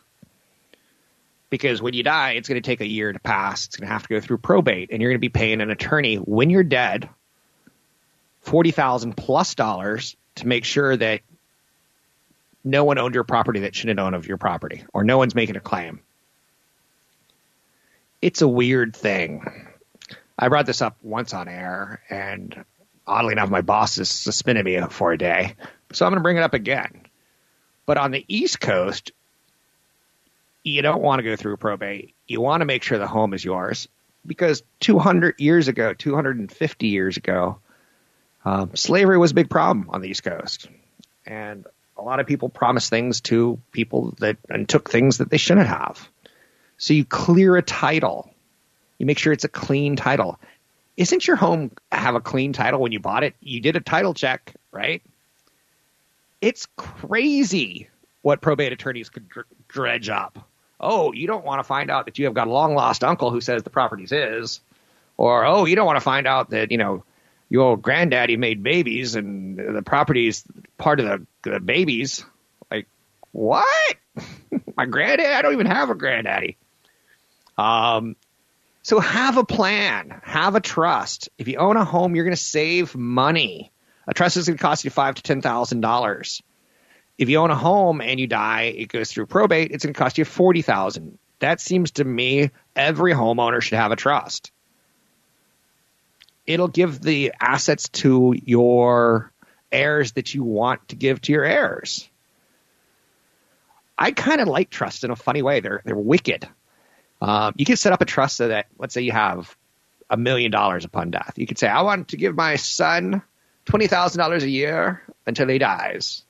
Because 1.51 1.83
when 1.83 1.95
you 1.95 2.05
die, 2.05 2.35
it's 2.35 2.49
going 2.49 2.63
to 2.63 2.65
take 2.65 2.81
a 2.81 2.87
year 2.87 3.13
to 3.13 3.19
pass. 3.19 3.67
It's 3.67 3.79
going 3.79 3.89
to 3.89 3.93
have 3.93 4.05
to 4.05 4.09
go 4.09 4.21
through 4.21 4.39
probate, 4.39 4.91
and 4.93 5.03
you're 5.03 5.11
going 5.11 5.19
to 5.19 5.21
be 5.21 5.29
paying 5.29 5.61
an 5.61 5.73
attorney 5.73 6.15
when 6.15 6.51
you're 6.51 6.63
dead 6.63 7.09
forty 8.43 8.71
thousand 8.71 9.17
plus 9.17 9.57
dollars 9.57 10.15
to 10.37 10.47
make 10.47 10.65
sure 10.65 10.97
that 10.97 11.23
no 12.63 12.85
one 12.85 12.99
owned 12.99 13.17
your 13.17 13.25
property 13.25 13.61
that 13.61 13.75
shouldn't 13.75 13.99
own 13.99 14.15
of 14.15 14.29
your 14.29 14.39
property, 14.39 14.85
or 14.93 15.03
no 15.03 15.19
one's 15.19 15.35
making 15.35 15.57
a 15.57 15.61
claim 15.61 16.01
it's 18.25 18.41
a 18.41 18.49
weird 18.49 18.97
thing. 18.97 19.67
I 20.39 20.49
brought 20.49 20.65
this 20.65 20.81
up 20.81 20.97
once 21.03 21.35
on 21.35 21.47
air, 21.47 22.01
and 22.09 22.65
oddly 23.07 23.33
enough, 23.33 23.51
my 23.51 23.61
boss 23.61 23.97
has 23.97 24.09
suspended 24.09 24.65
me 24.65 24.81
for 24.89 25.13
a 25.13 25.19
day. 25.19 25.57
So 25.93 26.07
I'm 26.07 26.13
going 26.13 26.21
to 26.21 26.23
bring 26.23 26.39
it 26.39 26.43
up 26.43 26.55
again. 26.55 27.03
But 27.85 27.99
on 27.99 28.13
the 28.13 28.25
East 28.27 28.63
Coast, 28.63 29.13
you 30.63 30.81
don't 30.81 31.03
want 31.03 31.19
to 31.19 31.23
go 31.23 31.37
through 31.37 31.59
probate. 31.59 32.15
You 32.27 32.41
want 32.41 32.63
to 32.63 32.65
make 32.65 32.83
sure 32.83 32.97
the 32.97 33.07
home 33.07 33.35
is 33.35 33.45
yours 33.45 33.89
because 34.27 34.63
200 34.81 35.39
years 35.39 35.69
ago, 35.69 35.93
250 35.93 36.87
years 36.87 37.19
ago, 37.19 37.59
um, 38.47 38.75
slavery 38.75 39.19
was 39.19 39.33
a 39.33 39.35
big 39.35 39.51
problem 39.51 39.91
on 39.91 40.01
the 40.01 40.09
East 40.09 40.25
Coast. 40.25 40.71
And 41.27 41.67
a 41.99 42.03
lot 42.03 42.21
of 42.21 42.27
people 42.27 42.49
promised 42.49 42.89
things 42.89 43.21
to 43.23 43.61
people 43.71 44.15
that 44.21 44.39
and 44.49 44.67
took 44.67 44.91
things 44.91 45.19
that 45.19 45.29
they 45.29 45.37
shouldn't 45.37 45.67
have. 45.67 46.09
So 46.85 46.93
you 46.93 47.07
clear 47.07 47.57
a 47.57 47.63
title. 47.63 48.31
You 48.99 49.07
make 49.07 49.17
sure 49.17 49.33
it's 49.33 49.45
a 49.45 49.49
clean 49.49 49.97
title. 49.97 50.39
Isn't 50.99 51.27
your 51.27 51.37
home 51.37 51.71
have 51.91 52.15
a 52.15 52.21
clean 52.21 52.53
title 52.53 52.79
when 52.79 52.93
you 52.93 53.01
bought 53.01 53.25
it? 53.25 53.35
You 53.41 53.63
did 53.63 53.75
a 53.75 53.81
title 53.81 54.13
check, 54.13 54.53
right? 54.71 55.01
It's 56.43 56.67
crazy 56.77 57.89
what 58.21 58.43
probate 58.43 58.75
attorneys 58.75 59.09
could 59.09 59.31
dredge 59.67 60.11
up. 60.11 60.47
Oh, 60.79 61.15
you 61.15 61.27
don't 61.27 61.43
want 61.43 61.61
to 61.61 61.65
find 61.65 61.91
out 61.91 62.05
that 62.05 62.19
you 62.19 62.27
have 62.27 62.35
got 62.35 62.49
a 62.49 62.53
long 62.53 62.75
lost 62.75 63.03
uncle 63.03 63.31
who 63.31 63.41
says 63.41 63.63
the 63.63 63.71
property's 63.71 64.11
his, 64.11 64.61
or 65.17 65.47
oh, 65.47 65.65
you 65.65 65.77
don't 65.77 65.87
want 65.87 65.97
to 65.97 66.05
find 66.05 66.27
out 66.27 66.51
that 66.51 66.71
you 66.71 66.77
know 66.77 67.03
your 67.49 67.63
old 67.63 67.81
granddaddy 67.81 68.37
made 68.37 68.63
babies 68.63 69.15
and 69.15 69.57
the 69.57 69.83
property's 69.83 70.45
part 70.77 71.01
of 71.01 71.07
the, 71.07 71.51
the 71.51 71.61
babies. 71.61 72.27
Like 72.71 72.89
what? 73.33 73.97
My 74.77 74.85
granddad? 74.85 75.33
I 75.33 75.41
don't 75.41 75.55
even 75.55 75.65
have 75.65 75.89
a 75.89 75.95
granddaddy. 75.95 76.59
Um, 77.57 78.17
so 78.83 79.01
have 79.01 79.37
a 79.39 79.45
plan, 79.45 80.21
have 80.25 80.55
a 80.55 80.61
trust. 80.61 81.31
If 81.39 81.49
you 81.49 81.57
own 81.57 81.77
a 81.77 81.85
home, 81.85 82.15
you're 82.15 82.25
going 82.25 82.37
to 82.37 82.43
save 82.43 82.95
money. 82.95 83.73
A 84.07 84.13
trust 84.15 84.37
is 84.37 84.47
going 84.47 84.59
to 84.59 84.63
cost 84.63 84.85
you 84.85 84.91
five 84.91 85.15
to 85.15 85.23
ten 85.23 85.41
thousand 85.41 85.81
dollars. 85.81 86.43
If 87.17 87.29
you 87.29 87.39
own 87.39 87.51
a 87.51 87.57
home 87.57 88.01
and 88.01 88.19
you 88.19 88.27
die, 88.27 88.75
it 88.77 88.89
goes 88.89 89.11
through 89.11 89.27
probate. 89.27 89.71
It's 89.71 89.85
going 89.85 89.95
to 89.95 89.99
cost 89.99 90.19
you 90.19 90.25
forty 90.25 90.63
thousand. 90.63 91.19
That 91.39 91.61
seems 91.61 91.93
to 91.93 92.05
me 92.05 92.51
every 92.77 93.13
homeowner 93.13 93.63
should 93.63 93.79
have 93.79 93.93
a 93.93 93.97
trust. 93.97 94.51
It'll 96.47 96.69
give 96.69 97.01
the 97.01 97.33
assets 97.41 97.89
to 97.91 98.35
your 98.45 99.33
heirs 99.73 100.13
that 100.13 100.35
you 100.35 100.45
want 100.45 100.89
to 100.89 100.97
give 100.97 101.21
to 101.23 101.33
your 101.33 101.45
heirs. 101.45 102.09
I 103.97 104.11
kind 104.11 104.41
of 104.41 104.49
like 104.49 104.71
trust 104.71 105.05
in 105.05 105.11
a 105.11 105.17
funny 105.17 105.43
way. 105.43 105.61
They're 105.61 105.81
they're 105.85 105.97
wicked. 105.97 106.47
Um, 107.25 107.55
you 107.57 107.65
can 107.65 107.77
set 107.77 107.95
up 107.95 108.03
a 108.03 108.05
trust 108.05 108.37
so 108.37 108.49
that 108.49 108.67
let's 108.79 108.93
say 108.93 109.01
you 109.01 109.13
have 109.13 109.57
a 110.11 110.17
million 110.19 110.51
dollars 110.51 110.85
upon 110.85 111.11
death. 111.11 111.33
You 111.37 111.47
could 111.47 111.59
say, 111.59 111.69
I 111.69 111.81
want 111.81 112.09
to 112.09 112.19
give 112.19 112.37
my 112.37 112.57
son 112.57 113.23
twenty 113.65 113.87
thousand 113.87 114.19
dollars 114.19 114.43
a 114.43 114.51
year 114.51 115.03
until 115.27 115.49
he 115.49 115.57
dies. 115.57 116.23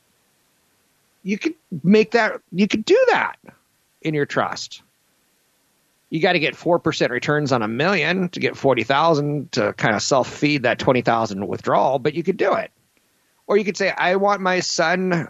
You 1.25 1.37
could 1.37 1.55
make 1.83 2.13
that. 2.13 2.41
You 2.53 2.69
could 2.69 2.85
do 2.85 3.03
that 3.11 3.35
in 4.03 4.15
your 4.15 4.25
trust. 4.25 4.83
You 6.11 6.21
got 6.21 6.35
to 6.35 6.39
get 6.39 6.55
four 6.55 6.79
percent 6.79 7.11
returns 7.11 7.51
on 7.51 7.63
a 7.63 7.69
million 7.69 8.29
to 8.29 8.39
get 8.39 8.57
forty 8.57 8.85
thousand 8.85 9.51
to 9.53 9.73
kind 9.73 9.97
of 9.97 10.03
self 10.03 10.33
feed 10.33 10.63
that 10.63 10.79
twenty 10.79 11.03
thousand 11.03 11.49
withdrawal, 11.49 11.99
but 11.99 12.15
you 12.15 12.23
could 12.23 12.37
do 12.37 12.55
it. 12.55 12.71
Or 13.49 13.57
you 13.57 13.65
could 13.65 13.77
say, 13.77 13.91
I 13.91 14.15
want 14.15 14.43
my 14.43 14.61
son. 14.61 15.27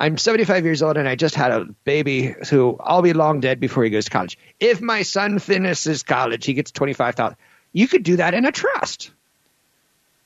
I'm 0.00 0.16
75 0.16 0.64
years 0.64 0.80
old 0.80 0.96
and 0.96 1.08
I 1.08 1.16
just 1.16 1.34
had 1.34 1.50
a 1.50 1.64
baby 1.82 2.34
who 2.48 2.78
I'll 2.80 3.02
be 3.02 3.12
long 3.12 3.40
dead 3.40 3.58
before 3.58 3.82
he 3.82 3.90
goes 3.90 4.04
to 4.04 4.10
college. 4.12 4.38
If 4.60 4.80
my 4.80 5.02
son 5.02 5.40
finishes 5.40 6.04
college, 6.04 6.46
he 6.46 6.54
gets 6.54 6.70
25,000. 6.70 7.36
You 7.72 7.88
could 7.88 8.04
do 8.04 8.16
that 8.16 8.32
in 8.32 8.44
a 8.44 8.52
trust. 8.52 9.10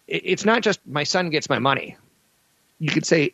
It's 0.06 0.44
not 0.44 0.62
just 0.62 0.86
my 0.86 1.04
son 1.04 1.30
gets 1.30 1.48
my 1.48 1.58
money. 1.58 1.96
You 2.78 2.90
could 2.90 3.06
say, 3.06 3.32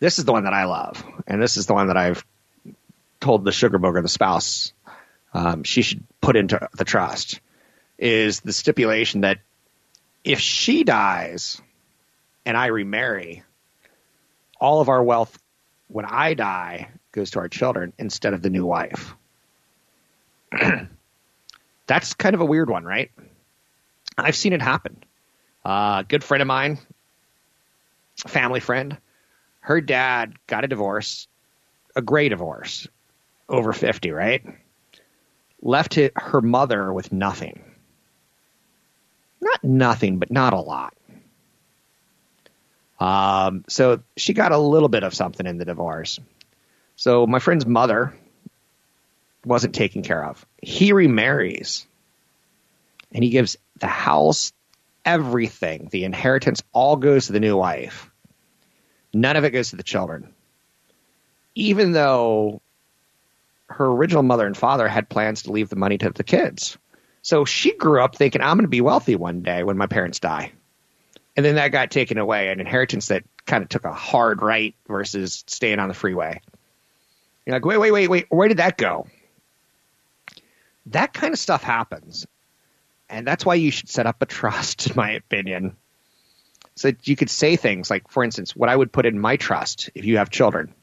this 0.00 0.18
is 0.18 0.24
the 0.24 0.32
one 0.32 0.44
that 0.44 0.54
I 0.54 0.64
love, 0.64 1.04
and 1.26 1.42
this 1.42 1.56
is 1.56 1.66
the 1.66 1.74
one 1.74 1.88
that 1.88 1.96
I've 1.96 2.24
told 3.20 3.44
the 3.44 3.52
sugar 3.52 3.78
booger, 3.78 4.02
the 4.02 4.08
spouse, 4.08 4.72
um, 5.34 5.62
she 5.62 5.82
should 5.82 6.04
put 6.20 6.36
into 6.36 6.68
the 6.76 6.84
trust. 6.84 7.40
Is 7.98 8.40
the 8.40 8.52
stipulation 8.52 9.22
that 9.22 9.38
if 10.22 10.38
she 10.38 10.84
dies 10.84 11.60
and 12.44 12.56
I 12.56 12.66
remarry, 12.66 13.42
all 14.60 14.80
of 14.80 14.88
our 14.88 15.02
wealth 15.02 15.38
when 15.88 16.04
I 16.04 16.34
die 16.34 16.88
goes 17.12 17.30
to 17.32 17.38
our 17.38 17.48
children 17.48 17.92
instead 17.98 18.34
of 18.34 18.42
the 18.42 18.50
new 18.50 18.66
wife. 18.66 19.14
That's 21.86 22.14
kind 22.14 22.34
of 22.34 22.40
a 22.40 22.44
weird 22.44 22.68
one, 22.68 22.84
right? 22.84 23.10
I've 24.18 24.36
seen 24.36 24.52
it 24.52 24.62
happen. 24.62 24.96
Uh, 25.64 25.98
a 26.00 26.06
good 26.08 26.24
friend 26.24 26.42
of 26.42 26.46
mine, 26.46 26.78
family 28.26 28.60
friend, 28.60 28.96
her 29.60 29.80
dad 29.80 30.34
got 30.46 30.64
a 30.64 30.68
divorce, 30.68 31.26
a 31.94 32.02
gray 32.02 32.28
divorce, 32.28 32.86
over 33.48 33.72
50, 33.72 34.10
right? 34.10 34.44
Left 35.62 35.94
her 35.94 36.40
mother 36.40 36.92
with 36.92 37.12
nothing. 37.12 37.62
Not 39.40 39.64
nothing, 39.64 40.18
but 40.18 40.30
not 40.30 40.52
a 40.52 40.60
lot. 40.60 40.94
Um, 42.98 43.64
so 43.68 44.00
she 44.16 44.32
got 44.32 44.52
a 44.52 44.58
little 44.58 44.88
bit 44.88 45.02
of 45.02 45.14
something 45.14 45.46
in 45.46 45.58
the 45.58 45.64
divorce. 45.64 46.18
So 46.96 47.26
my 47.26 47.38
friend's 47.38 47.66
mother 47.66 48.14
wasn't 49.44 49.74
taken 49.74 50.02
care 50.02 50.24
of. 50.24 50.44
He 50.62 50.92
remarries 50.92 51.86
and 53.12 53.22
he 53.22 53.30
gives 53.30 53.56
the 53.78 53.86
house, 53.86 54.52
everything, 55.04 55.88
the 55.90 56.04
inheritance 56.04 56.62
all 56.72 56.96
goes 56.96 57.26
to 57.26 57.32
the 57.32 57.40
new 57.40 57.56
wife. 57.56 58.10
None 59.12 59.36
of 59.36 59.44
it 59.44 59.50
goes 59.50 59.70
to 59.70 59.76
the 59.76 59.82
children. 59.82 60.34
Even 61.54 61.92
though 61.92 62.60
her 63.68 63.86
original 63.86 64.22
mother 64.22 64.46
and 64.46 64.56
father 64.56 64.88
had 64.88 65.08
plans 65.08 65.42
to 65.42 65.52
leave 65.52 65.68
the 65.68 65.76
money 65.76 65.98
to 65.98 66.10
the 66.10 66.24
kids. 66.24 66.78
So 67.22 67.44
she 67.44 67.76
grew 67.76 68.00
up 68.00 68.16
thinking, 68.16 68.40
I'm 68.40 68.56
going 68.56 68.64
to 68.64 68.68
be 68.68 68.80
wealthy 68.80 69.16
one 69.16 69.42
day 69.42 69.64
when 69.64 69.76
my 69.76 69.86
parents 69.86 70.20
die. 70.20 70.52
And 71.36 71.44
then 71.44 71.56
that 71.56 71.68
got 71.68 71.90
taken 71.90 72.16
away, 72.16 72.48
an 72.48 72.60
inheritance 72.60 73.08
that 73.08 73.24
kind 73.44 73.62
of 73.62 73.68
took 73.68 73.84
a 73.84 73.92
hard 73.92 74.40
right 74.40 74.74
versus 74.88 75.44
staying 75.46 75.78
on 75.78 75.88
the 75.88 75.94
freeway. 75.94 76.40
You're 77.44 77.54
like, 77.54 77.64
wait, 77.64 77.78
wait, 77.78 77.90
wait, 77.92 78.08
wait, 78.08 78.26
where 78.30 78.48
did 78.48 78.56
that 78.56 78.78
go? 78.78 79.06
That 80.86 81.12
kind 81.12 81.32
of 81.32 81.38
stuff 81.38 81.62
happens. 81.62 82.26
And 83.08 83.26
that's 83.26 83.44
why 83.44 83.54
you 83.54 83.70
should 83.70 83.88
set 83.88 84.06
up 84.06 84.22
a 84.22 84.26
trust, 84.26 84.88
in 84.88 84.96
my 84.96 85.12
opinion. 85.12 85.76
So 86.74 86.90
that 86.90 87.06
you 87.06 87.16
could 87.16 87.30
say 87.30 87.56
things 87.56 87.90
like, 87.90 88.08
for 88.08 88.24
instance, 88.24 88.56
what 88.56 88.68
I 88.68 88.76
would 88.76 88.92
put 88.92 89.06
in 89.06 89.18
my 89.18 89.36
trust 89.36 89.90
if 89.94 90.04
you 90.04 90.18
have 90.18 90.30
children. 90.30 90.74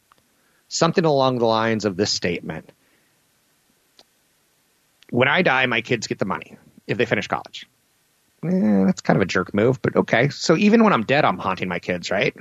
Something 0.68 1.06
along 1.06 1.38
the 1.38 1.46
lines 1.46 1.86
of 1.86 1.98
this 1.98 2.12
statement. 2.12 2.72
When 5.10 5.28
I 5.28 5.44
die, 5.44 5.66
my 5.68 5.82
kids 5.82 6.08
get 6.08 6.18
the 6.18 6.26
money 6.26 6.58
if 6.88 6.98
they 6.98 7.06
finish 7.06 7.28
college. 7.28 7.68
Eh, 8.44 8.86
that's 8.86 9.02
kind 9.02 9.18
of 9.18 9.22
a 9.22 9.26
jerk 9.26 9.54
move, 9.54 9.82
but 9.82 9.96
okay. 9.96 10.30
So 10.30 10.58
even 10.58 10.84
when 10.84 10.94
I'm 10.94 11.04
dead, 11.04 11.26
I'm 11.26 11.38
haunting 11.38 11.70
my 11.70 11.80
kids, 11.80 12.12
right? 12.12 12.36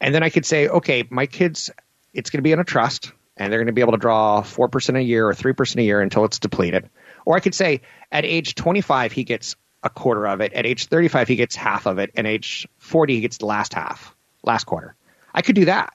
And 0.00 0.14
then 0.14 0.22
I 0.22 0.30
could 0.30 0.46
say, 0.46 0.68
okay, 0.68 1.04
my 1.10 1.26
kids, 1.26 1.70
it's 2.12 2.30
going 2.30 2.38
to 2.38 2.42
be 2.42 2.52
in 2.52 2.60
a 2.60 2.64
trust, 2.64 3.12
and 3.36 3.52
they're 3.52 3.60
going 3.60 3.66
to 3.66 3.72
be 3.72 3.80
able 3.80 3.92
to 3.92 3.98
draw 3.98 4.42
4% 4.42 4.96
a 4.96 5.02
year 5.02 5.28
or 5.28 5.34
3% 5.34 5.76
a 5.76 5.82
year 5.82 6.00
until 6.00 6.24
it's 6.24 6.38
depleted. 6.38 6.88
Or 7.24 7.36
I 7.36 7.40
could 7.40 7.54
say, 7.54 7.82
at 8.12 8.24
age 8.24 8.54
25, 8.54 9.12
he 9.12 9.24
gets 9.24 9.56
a 9.82 9.90
quarter 9.90 10.26
of 10.26 10.40
it. 10.40 10.52
At 10.52 10.66
age 10.66 10.86
35, 10.86 11.28
he 11.28 11.36
gets 11.36 11.56
half 11.56 11.86
of 11.86 11.98
it. 11.98 12.10
And 12.14 12.26
age 12.26 12.68
40, 12.78 13.14
he 13.14 13.20
gets 13.20 13.38
the 13.38 13.46
last 13.46 13.74
half, 13.74 14.14
last 14.42 14.64
quarter. 14.64 14.94
I 15.34 15.42
could 15.42 15.54
do 15.54 15.66
that. 15.66 15.94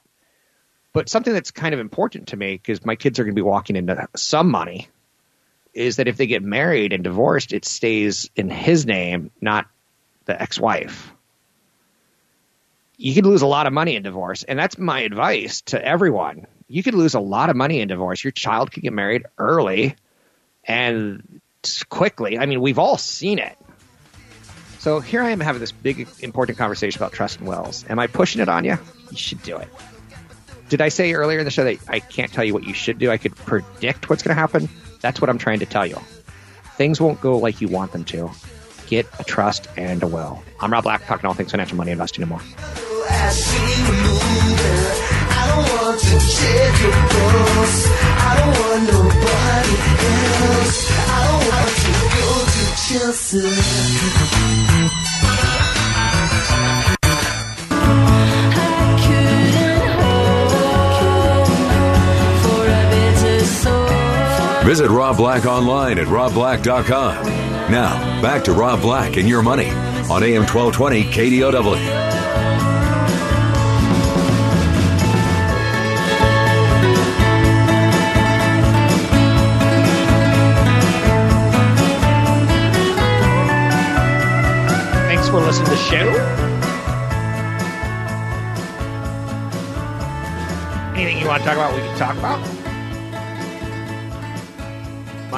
But 0.92 1.08
something 1.08 1.32
that's 1.32 1.50
kind 1.50 1.72
of 1.72 1.80
important 1.80 2.28
to 2.28 2.36
me, 2.36 2.52
because 2.52 2.84
my 2.84 2.96
kids 2.96 3.18
are 3.18 3.24
going 3.24 3.34
to 3.34 3.38
be 3.38 3.42
walking 3.42 3.76
into 3.76 4.08
some 4.14 4.50
money, 4.50 4.88
is 5.74 5.96
that 5.96 6.08
if 6.08 6.16
they 6.16 6.26
get 6.26 6.42
married 6.42 6.92
and 6.92 7.02
divorced, 7.02 7.52
it 7.52 7.64
stays 7.64 8.30
in 8.36 8.50
his 8.50 8.86
name, 8.86 9.30
not 9.40 9.66
the 10.26 10.40
ex 10.40 10.60
wife. 10.60 11.12
You 12.96 13.14
could 13.14 13.26
lose 13.26 13.42
a 13.42 13.46
lot 13.46 13.66
of 13.66 13.72
money 13.72 13.96
in 13.96 14.02
divorce. 14.02 14.42
And 14.44 14.58
that's 14.58 14.78
my 14.78 15.00
advice 15.00 15.62
to 15.62 15.84
everyone. 15.84 16.46
You 16.68 16.82
could 16.82 16.94
lose 16.94 17.14
a 17.14 17.20
lot 17.20 17.50
of 17.50 17.56
money 17.56 17.80
in 17.80 17.88
divorce. 17.88 18.22
Your 18.22 18.30
child 18.30 18.70
could 18.70 18.82
get 18.82 18.92
married 18.92 19.26
early 19.38 19.96
and 20.64 21.40
quickly. 21.88 22.38
I 22.38 22.46
mean, 22.46 22.60
we've 22.60 22.78
all 22.78 22.98
seen 22.98 23.38
it. 23.38 23.56
So 24.78 25.00
here 25.00 25.22
I 25.22 25.30
am 25.30 25.40
having 25.40 25.60
this 25.60 25.72
big, 25.72 26.08
important 26.20 26.58
conversation 26.58 26.98
about 26.98 27.12
trust 27.12 27.38
and 27.38 27.48
wills. 27.48 27.84
Am 27.88 27.98
I 27.98 28.08
pushing 28.08 28.42
it 28.42 28.48
on 28.48 28.64
you? 28.64 28.78
You 29.10 29.16
should 29.16 29.42
do 29.42 29.56
it. 29.56 29.68
Did 30.68 30.80
I 30.80 30.88
say 30.88 31.12
earlier 31.12 31.38
in 31.38 31.44
the 31.44 31.50
show 31.50 31.64
that 31.64 31.78
I 31.88 32.00
can't 32.00 32.32
tell 32.32 32.44
you 32.44 32.54
what 32.54 32.64
you 32.64 32.74
should 32.74 32.98
do? 32.98 33.10
I 33.10 33.16
could 33.16 33.36
predict 33.36 34.08
what's 34.08 34.22
going 34.22 34.34
to 34.34 34.40
happen. 34.40 34.68
That's 35.02 35.20
what 35.20 35.28
I'm 35.28 35.38
trying 35.38 35.58
to 35.58 35.66
tell 35.66 35.84
you. 35.86 35.98
Things 36.76 37.00
won't 37.00 37.20
go 37.20 37.36
like 37.36 37.60
you 37.60 37.68
want 37.68 37.92
them 37.92 38.04
to. 38.04 38.30
Get 38.86 39.06
a 39.18 39.24
trust 39.24 39.68
and 39.76 40.02
a 40.02 40.06
will. 40.06 40.42
I'm 40.60 40.72
Rob 40.72 40.84
Black, 40.84 41.04
talking 41.06 41.26
all 41.26 41.34
things 41.34 41.50
financial, 41.50 41.76
money, 41.76 41.90
investing, 41.90 42.22
and 42.22 42.30
more. 42.30 42.40
Visit 64.64 64.90
Rob 64.90 65.16
Black 65.16 65.44
online 65.44 65.98
at 65.98 66.06
robblack.com. 66.06 67.26
Now, 67.70 68.22
back 68.22 68.44
to 68.44 68.52
Rob 68.52 68.80
Black 68.80 69.16
and 69.16 69.28
your 69.28 69.42
money 69.42 69.68
on 70.08 70.22
AM 70.22 70.46
1220 70.46 71.04
KDOW. 71.04 71.76
Thanks 85.08 85.28
for 85.28 85.40
listening 85.40 85.64
to 85.64 85.70
the 85.70 85.76
show. 85.76 86.08
Anything 90.94 91.18
you 91.18 91.26
want 91.26 91.42
to 91.42 91.48
talk 91.48 91.56
about, 91.56 91.74
we 91.74 91.80
can 91.80 91.98
talk 91.98 92.16
about. 92.16 92.51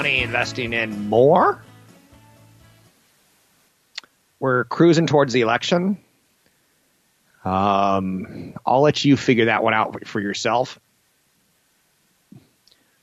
Money 0.05 0.21
investing 0.23 0.75
in 0.75 1.09
more. 1.09 1.65
We're 4.39 4.65
cruising 4.65 5.07
towards 5.07 5.33
the 5.33 5.41
election. 5.41 5.97
Um, 7.43 8.53
I'll 8.67 8.83
let 8.83 9.03
you 9.07 9.17
figure 9.17 9.47
that 9.47 9.63
one 9.63 9.73
out 9.73 10.07
for 10.07 10.21
yourself. 10.21 10.79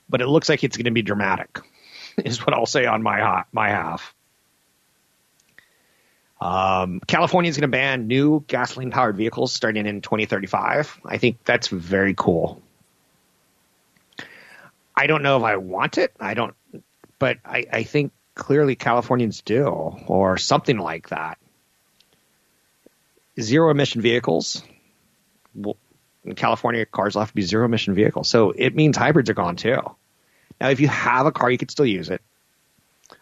But 0.09 0.21
it 0.21 0.27
looks 0.27 0.47
like 0.47 0.63
it's 0.63 0.77
going 0.77 0.85
to 0.85 0.91
be 0.91 1.01
dramatic, 1.01 1.61
is 2.23 2.45
what 2.45 2.53
I'll 2.53 2.67
say 2.67 2.85
on 2.85 3.01
my 3.01 3.45
my 3.51 3.69
half. 3.69 4.13
Um, 6.39 6.99
California 7.07 7.49
is 7.49 7.57
going 7.57 7.67
to 7.71 7.75
ban 7.75 8.05
new 8.05 8.45
gasoline 8.45 8.91
powered 8.91 9.17
vehicles 9.17 9.51
starting 9.51 9.87
in 9.87 10.01
2035. 10.01 11.01
I 11.03 11.17
think 11.17 11.43
that's 11.45 11.67
very 11.67 12.13
cool. 12.13 12.61
I 14.95 15.07
don't 15.07 15.23
know 15.23 15.37
if 15.37 15.43
I 15.43 15.55
want 15.57 15.97
it. 15.97 16.13
I 16.19 16.35
don't, 16.35 16.53
but 17.21 17.37
I, 17.45 17.67
I 17.71 17.83
think 17.83 18.13
clearly 18.33 18.75
Californians 18.75 19.43
do, 19.43 19.67
or 20.07 20.39
something 20.39 20.79
like 20.79 21.09
that. 21.09 21.37
Zero 23.39 23.69
emission 23.69 24.01
vehicles. 24.01 24.63
Well, 25.53 25.77
in 26.25 26.33
California, 26.33 26.83
cars 26.87 27.13
will 27.13 27.21
have 27.21 27.29
to 27.29 27.35
be 27.35 27.43
zero 27.43 27.65
emission 27.65 27.93
vehicles. 27.93 28.27
So 28.27 28.49
it 28.49 28.75
means 28.75 28.97
hybrids 28.97 29.29
are 29.29 29.35
gone 29.35 29.55
too. 29.55 29.81
Now, 30.59 30.69
if 30.69 30.79
you 30.79 30.87
have 30.87 31.27
a 31.27 31.31
car, 31.31 31.51
you 31.51 31.59
could 31.59 31.69
still 31.69 31.85
use 31.85 32.09
it. 32.09 32.23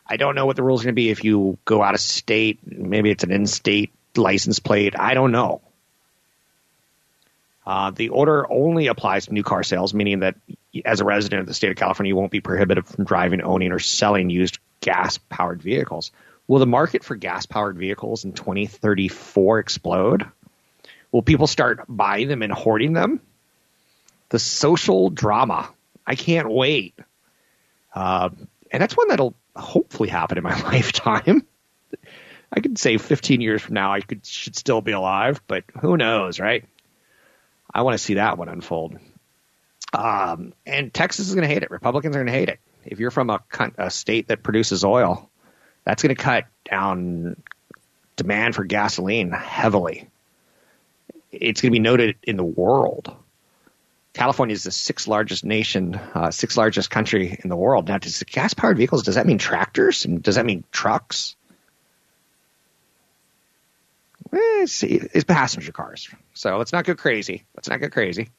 I 0.07 0.15
don't 0.15 0.33
know 0.33 0.45
what 0.45 0.55
the 0.55 0.63
rules 0.63 0.81
are 0.81 0.85
going 0.85 0.95
to 0.95 1.01
be 1.01 1.09
if 1.09 1.25
you 1.25 1.57
go 1.65 1.83
out 1.83 1.93
of 1.93 1.99
state. 1.99 2.59
Maybe 2.65 3.11
it's 3.11 3.25
an 3.25 3.33
in-state 3.33 3.91
license 4.15 4.59
plate. 4.59 4.97
I 4.97 5.13
don't 5.13 5.33
know. 5.33 5.59
Uh, 7.67 7.91
the 7.91 8.09
order 8.09 8.49
only 8.49 8.87
applies 8.87 9.25
to 9.25 9.33
new 9.33 9.43
car 9.43 9.63
sales, 9.63 9.93
meaning 9.93 10.19
that 10.19 10.35
as 10.85 11.01
a 11.01 11.05
resident 11.05 11.41
of 11.41 11.47
the 11.47 11.53
state 11.53 11.71
of 11.71 11.77
California, 11.77 12.09
you 12.09 12.15
won't 12.15 12.31
be 12.31 12.41
prohibited 12.41 12.85
from 12.87 13.05
driving, 13.05 13.41
owning, 13.41 13.71
or 13.71 13.79
selling 13.79 14.29
used 14.29 14.59
gas 14.81 15.17
powered 15.17 15.61
vehicles. 15.61 16.11
Will 16.47 16.59
the 16.59 16.67
market 16.67 17.03
for 17.03 17.15
gas 17.15 17.45
powered 17.45 17.77
vehicles 17.77 18.25
in 18.25 18.33
2034 18.33 19.59
explode? 19.59 20.25
Will 21.11 21.21
people 21.21 21.47
start 21.47 21.85
buying 21.87 22.27
them 22.27 22.41
and 22.41 22.51
hoarding 22.51 22.93
them? 22.93 23.21
The 24.29 24.39
social 24.39 25.09
drama. 25.09 25.69
I 26.05 26.15
can't 26.15 26.49
wait. 26.49 26.95
Uh, 27.93 28.29
and 28.71 28.81
that's 28.81 28.95
one 28.95 29.07
that'll 29.09 29.35
hopefully 29.55 30.09
happen 30.09 30.37
in 30.37 30.43
my 30.43 30.59
lifetime. 30.63 31.45
I 32.51 32.61
could 32.61 32.77
say 32.79 32.97
15 32.97 33.41
years 33.41 33.61
from 33.61 33.75
now, 33.75 33.93
I 33.93 34.01
could 34.01 34.25
should 34.25 34.55
still 34.55 34.81
be 34.81 34.91
alive, 34.91 35.41
but 35.47 35.65
who 35.79 35.97
knows, 35.97 36.39
right? 36.39 36.65
I 37.71 37.83
want 37.83 37.93
to 37.93 38.03
see 38.03 38.15
that 38.15 38.37
one 38.37 38.49
unfold. 38.49 38.97
Um, 39.93 40.53
and 40.65 40.93
Texas 40.93 41.27
is 41.27 41.35
going 41.35 41.47
to 41.47 41.53
hate 41.53 41.63
it. 41.63 41.71
Republicans 41.71 42.15
are 42.15 42.19
going 42.19 42.27
to 42.27 42.33
hate 42.33 42.49
it. 42.49 42.59
If 42.85 42.99
you're 42.99 43.11
from 43.11 43.29
a, 43.29 43.41
a 43.77 43.91
state 43.91 44.27
that 44.27 44.43
produces 44.43 44.83
oil, 44.83 45.29
that's 45.83 46.03
going 46.03 46.15
to 46.15 46.21
cut 46.21 46.45
down 46.69 47.41
demand 48.15 48.55
for 48.55 48.63
gasoline 48.63 49.31
heavily. 49.31 50.07
It's 51.31 51.61
going 51.61 51.71
to 51.71 51.75
be 51.75 51.79
noted 51.79 52.17
in 52.23 52.37
the 52.37 52.43
world. 52.43 53.15
California 54.13 54.53
is 54.53 54.63
the 54.63 54.71
sixth 54.71 55.07
largest 55.07 55.45
nation, 55.45 55.95
uh, 55.95 56.31
sixth 56.31 56.57
largest 56.57 56.89
country 56.89 57.39
in 57.43 57.49
the 57.49 57.55
world. 57.55 57.87
Now, 57.87 57.97
does 57.97 58.21
gas 58.23 58.53
powered 58.53 58.77
vehicles, 58.77 59.03
does 59.03 59.15
that 59.15 59.27
mean 59.27 59.37
tractors? 59.37 60.05
And 60.05 60.21
does 60.21 60.35
that 60.35 60.45
mean 60.45 60.63
trucks? 60.71 61.35
Eh, 64.33 64.37
it's, 64.61 64.83
it's 64.83 65.23
passenger 65.23 65.71
cars. 65.71 66.09
So 66.33 66.57
let's 66.57 66.73
not 66.73 66.85
go 66.85 66.95
crazy. 66.95 67.45
Let's 67.55 67.69
not 67.69 67.79
go 67.79 67.89
crazy. 67.89 68.29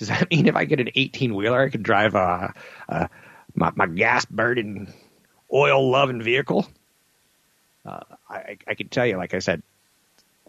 Does 0.00 0.08
that 0.08 0.30
mean 0.30 0.48
if 0.48 0.56
I 0.56 0.64
get 0.64 0.80
an 0.80 0.88
18 0.94 1.34
wheeler, 1.34 1.60
I 1.60 1.68
can 1.68 1.82
drive 1.82 2.14
a, 2.16 2.54
a 2.88 3.08
my, 3.54 3.70
my 3.76 3.86
gas 3.86 4.24
burning, 4.24 4.92
oil 5.52 5.88
loving 5.88 6.22
vehicle? 6.22 6.66
Uh, 7.86 8.00
I, 8.28 8.56
I 8.66 8.74
can 8.74 8.88
tell 8.88 9.06
you, 9.06 9.16
like 9.16 9.34
I 9.34 9.38
said, 9.38 9.62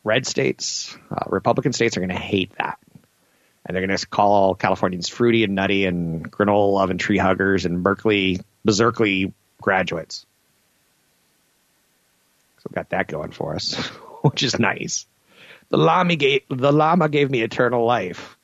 red 0.03 0.25
states, 0.25 0.97
uh, 1.11 1.25
Republican 1.27 1.73
states 1.73 1.97
are 1.97 1.99
going 1.99 2.09
to 2.09 2.15
hate 2.15 2.53
that. 2.57 2.79
And 3.65 3.75
they're 3.75 3.85
going 3.85 3.95
to 3.95 4.07
call 4.07 4.55
Californians 4.55 5.07
fruity 5.07 5.43
and 5.43 5.53
nutty 5.53 5.85
and 5.85 6.31
granola 6.31 6.73
loving 6.73 6.97
tree 6.97 7.19
huggers 7.19 7.65
and 7.65 7.83
Berkeley, 7.83 8.39
berserkly 8.65 9.33
graduates. 9.61 10.25
So 12.57 12.69
we've 12.69 12.75
got 12.75 12.89
that 12.89 13.07
going 13.07 13.31
for 13.31 13.55
us, 13.55 13.75
which 14.23 14.43
is 14.43 14.57
nice. 14.57 15.05
The 15.69 15.77
llama 15.77 16.15
gave, 16.15 16.41
the 16.49 16.71
llama 16.71 17.07
gave 17.07 17.29
me 17.29 17.41
eternal 17.41 17.85
life. 17.85 18.37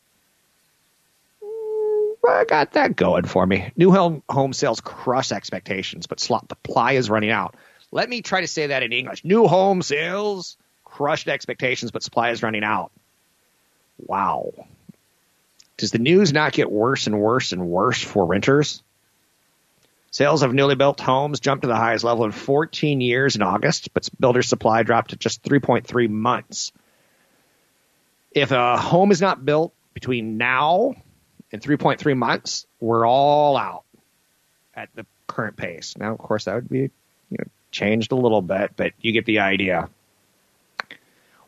I 2.28 2.46
got 2.46 2.74
that 2.74 2.96
going 2.96 3.26
for 3.26 3.46
me. 3.46 3.72
New 3.76 3.92
home, 3.92 4.24
home 4.30 4.54
sales 4.54 4.82
crush 4.82 5.32
expectations, 5.32 6.08
but 6.08 6.20
supply 6.20 6.94
is 6.94 7.10
running 7.10 7.32
out. 7.32 7.56
Let 7.92 8.10
me 8.10 8.22
try 8.22 8.42
to 8.42 8.48
say 8.48 8.68
that 8.68 8.84
in 8.84 8.92
English. 8.92 9.24
New 9.24 9.48
home 9.48 9.82
sales 9.82 10.58
crushed 10.84 11.28
expectations, 11.28 11.92
but 11.92 12.04
supply 12.04 12.32
is 12.32 12.44
running 12.44 12.64
out. 12.64 12.92
Wow. 13.98 14.52
Does 15.78 15.92
the 15.92 16.00
news 16.00 16.34
not 16.34 16.54
get 16.54 16.72
worse 16.72 17.08
and 17.08 17.20
worse 17.20 17.52
and 17.52 17.68
worse 17.68 18.02
for 18.02 18.26
renters? 18.26 18.84
Sales 20.12 20.42
of 20.42 20.54
newly 20.54 20.76
built 20.76 21.00
homes 21.00 21.40
jumped 21.40 21.62
to 21.62 21.68
the 21.68 21.76
highest 21.76 22.04
level 22.04 22.26
in 22.26 22.32
14 22.32 23.02
years 23.02 23.36
in 23.36 23.42
August, 23.42 23.94
but 23.94 24.10
builder 24.20 24.42
supply 24.42 24.84
dropped 24.84 25.12
to 25.12 25.16
just 25.16 25.44
3.3 25.44 26.10
months. 26.10 26.72
If 28.32 28.52
a 28.52 28.78
home 28.78 29.12
is 29.12 29.22
not 29.22 29.46
built 29.46 29.74
between 29.94 30.38
now 30.38 30.96
and 31.52 31.62
3.3 31.62 32.18
months, 32.18 32.66
we're 32.80 33.08
all 33.08 33.58
out 33.58 33.84
at 34.74 34.90
the 34.96 35.06
current 35.28 35.58
pace. 35.58 35.96
Now, 35.98 36.12
of 36.14 36.18
course, 36.18 36.46
that 36.46 36.56
would 36.56 36.70
be 36.70 36.80
you 36.80 37.38
know, 37.38 37.46
changed 37.72 38.12
a 38.12 38.16
little 38.16 38.42
bit, 38.42 38.72
but 38.76 38.94
you 39.02 39.12
get 39.12 39.26
the 39.26 39.40
idea. 39.40 39.90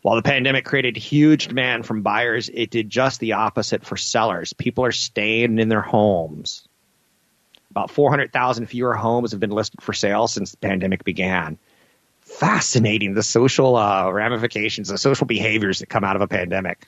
While 0.02 0.16
the 0.16 0.22
pandemic 0.22 0.64
created 0.64 0.96
huge 0.96 1.50
demand 1.50 1.86
from 1.86 2.02
buyers, 2.02 2.50
it 2.54 2.70
did 2.70 2.90
just 2.90 3.20
the 3.20 3.34
opposite 3.34 3.86
for 3.86 3.98
sellers. 3.98 4.54
People 4.54 4.86
are 4.86 4.94
staying 4.94 5.60
in 5.60 5.68
their 5.68 5.82
homes. 5.82 6.68
About 7.72 7.92
400,000 7.92 8.66
fewer 8.68 8.94
homes 8.94 9.32
have 9.32 9.40
been 9.40 9.52
listed 9.52 9.82
for 9.82 9.94
sale 9.94 10.28
since 10.28 10.52
the 10.52 10.58
pandemic 10.58 11.04
began. 11.04 11.58
Fascinating 12.22 13.14
the 13.14 13.24
social 13.24 13.76
uh, 13.76 14.10
ramifications, 14.10 14.88
the 14.88 14.98
social 14.98 15.28
behaviors 15.28 15.80
that 15.80 15.90
come 15.90 16.04
out 16.04 16.16
of 16.16 16.22
a 16.22 16.28
pandemic. 16.28 16.88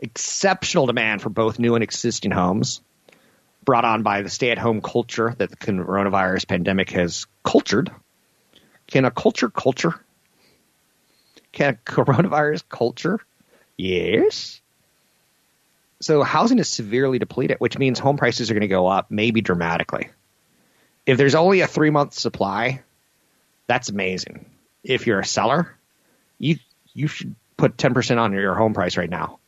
Exceptional 0.00 0.86
demand 0.86 1.22
for 1.22 1.30
both 1.30 1.58
new 1.58 1.74
and 1.74 1.82
existing 1.82 2.30
homes, 2.30 2.82
brought 3.64 3.84
on 3.84 4.02
by 4.02 4.22
the 4.22 4.30
stay 4.30 4.50
at 4.50 4.58
home 4.58 4.80
culture 4.80 5.34
that 5.38 5.50
the 5.50 5.56
coronavirus 5.56 6.46
pandemic 6.48 6.90
has 6.90 7.26
cultured. 7.44 7.90
Can 8.86 9.04
a 9.04 9.10
culture 9.10 9.50
culture? 9.50 9.94
Can 11.52 11.74
a 11.74 11.76
coronavirus 11.90 12.62
culture? 12.68 13.20
Yes. 13.76 14.60
So 16.00 16.22
housing 16.22 16.58
is 16.58 16.68
severely 16.68 17.18
depleted, 17.18 17.56
which 17.58 17.78
means 17.78 17.98
home 17.98 18.16
prices 18.16 18.50
are 18.50 18.54
going 18.54 18.60
to 18.62 18.68
go 18.68 18.86
up, 18.86 19.10
maybe 19.10 19.40
dramatically. 19.40 20.10
If 21.06 21.18
there's 21.18 21.34
only 21.34 21.60
a 21.60 21.66
three 21.66 21.90
month 21.90 22.14
supply, 22.14 22.82
that's 23.66 23.88
amazing. 23.88 24.46
If 24.84 25.06
you're 25.06 25.20
a 25.20 25.26
seller, 25.26 25.74
you 26.38 26.56
you 26.92 27.08
should 27.08 27.34
put 27.56 27.78
ten 27.78 27.94
percent 27.94 28.20
on 28.20 28.32
your 28.32 28.54
home 28.54 28.74
price 28.74 28.96
right 28.96 29.10
now, 29.10 29.38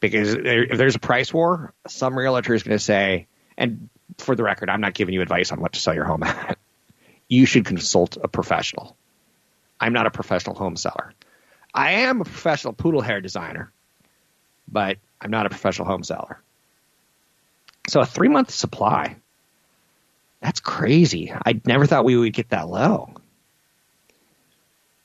because 0.00 0.34
if 0.34 0.78
there's 0.78 0.94
a 0.94 1.00
price 1.00 1.32
war, 1.32 1.72
some 1.86 2.16
realtor 2.16 2.54
is 2.54 2.62
going 2.62 2.76
to 2.76 2.82
say, 2.82 3.26
and 3.56 3.88
for 4.18 4.36
the 4.36 4.42
record, 4.42 4.70
I'm 4.70 4.80
not 4.80 4.94
giving 4.94 5.14
you 5.14 5.22
advice 5.22 5.52
on 5.52 5.60
what 5.60 5.72
to 5.72 5.80
sell 5.80 5.94
your 5.94 6.04
home 6.04 6.22
at. 6.22 6.58
You 7.30 7.44
should 7.44 7.66
consult 7.66 8.16
a 8.16 8.26
professional. 8.26 8.96
I'm 9.78 9.92
not 9.92 10.06
a 10.06 10.10
professional 10.10 10.56
home 10.56 10.76
seller. 10.76 11.12
I 11.74 11.90
am 11.90 12.22
a 12.22 12.24
professional 12.24 12.72
poodle 12.72 13.02
hair 13.02 13.20
designer, 13.20 13.70
but 14.66 14.96
I'm 15.20 15.30
not 15.30 15.44
a 15.44 15.50
professional 15.50 15.86
home 15.86 16.02
seller. 16.04 16.40
So 17.88 18.00
a 18.00 18.06
three 18.06 18.28
month 18.28 18.50
supply, 18.50 19.16
that's 20.40 20.60
crazy. 20.60 21.32
I 21.32 21.60
never 21.66 21.84
thought 21.84 22.06
we 22.06 22.16
would 22.16 22.32
get 22.32 22.48
that 22.48 22.66
low. 22.66 23.12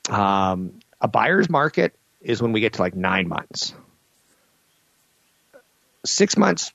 Um, 0.10 0.80
a 1.02 1.08
buyer's 1.08 1.50
market 1.50 1.94
is 2.22 2.42
when 2.42 2.52
we 2.52 2.62
get 2.62 2.74
to 2.74 2.82
like 2.82 2.96
nine 2.96 3.28
months. 3.28 3.74
Six 6.06 6.38
months, 6.38 6.74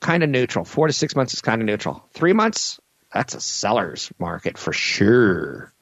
kind 0.00 0.22
of 0.22 0.30
neutral. 0.30 0.64
Four 0.64 0.86
to 0.86 0.92
six 0.92 1.14
months 1.14 1.34
is 1.34 1.40
kind 1.40 1.60
of 1.62 1.66
neutral. 1.66 2.04
Three 2.12 2.32
months, 2.32 2.80
that's 3.12 3.34
a 3.34 3.40
seller's 3.40 4.10
market 4.18 4.58
for 4.58 4.72
sure. 4.72 5.72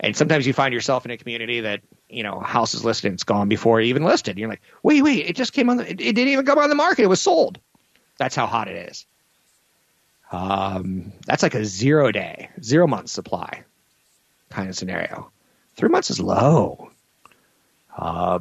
And 0.00 0.16
sometimes 0.16 0.46
you 0.46 0.52
find 0.52 0.72
yourself 0.72 1.04
in 1.04 1.10
a 1.10 1.16
community 1.16 1.60
that, 1.60 1.80
you 2.08 2.22
know, 2.22 2.38
house 2.40 2.74
is 2.74 2.84
listed 2.84 3.06
and 3.06 3.14
it's 3.14 3.24
gone 3.24 3.48
before 3.48 3.80
it 3.80 3.86
even 3.86 4.04
listed. 4.04 4.38
You're 4.38 4.48
like, 4.48 4.62
wait, 4.82 5.02
wait, 5.02 5.26
it 5.26 5.36
just 5.36 5.52
came 5.52 5.70
on, 5.70 5.78
the, 5.78 5.84
it, 5.84 6.00
it 6.00 6.12
didn't 6.14 6.28
even 6.28 6.46
come 6.46 6.58
on 6.58 6.68
the 6.68 6.74
market. 6.74 7.02
It 7.02 7.08
was 7.08 7.20
sold. 7.20 7.58
That's 8.18 8.36
how 8.36 8.46
hot 8.46 8.68
it 8.68 8.90
is. 8.90 9.06
Um, 10.30 11.12
that's 11.26 11.42
like 11.42 11.54
a 11.54 11.64
zero 11.64 12.12
day, 12.12 12.50
zero 12.62 12.86
month 12.86 13.08
supply 13.08 13.64
kind 14.50 14.68
of 14.68 14.76
scenario. 14.76 15.30
Three 15.76 15.88
months 15.88 16.10
is 16.10 16.20
low. 16.20 16.90
Uh, 17.96 18.40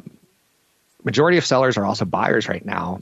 majority 1.04 1.38
of 1.38 1.46
sellers 1.46 1.78
are 1.78 1.86
also 1.86 2.06
buyers 2.06 2.48
right 2.48 2.66
now. 2.66 3.02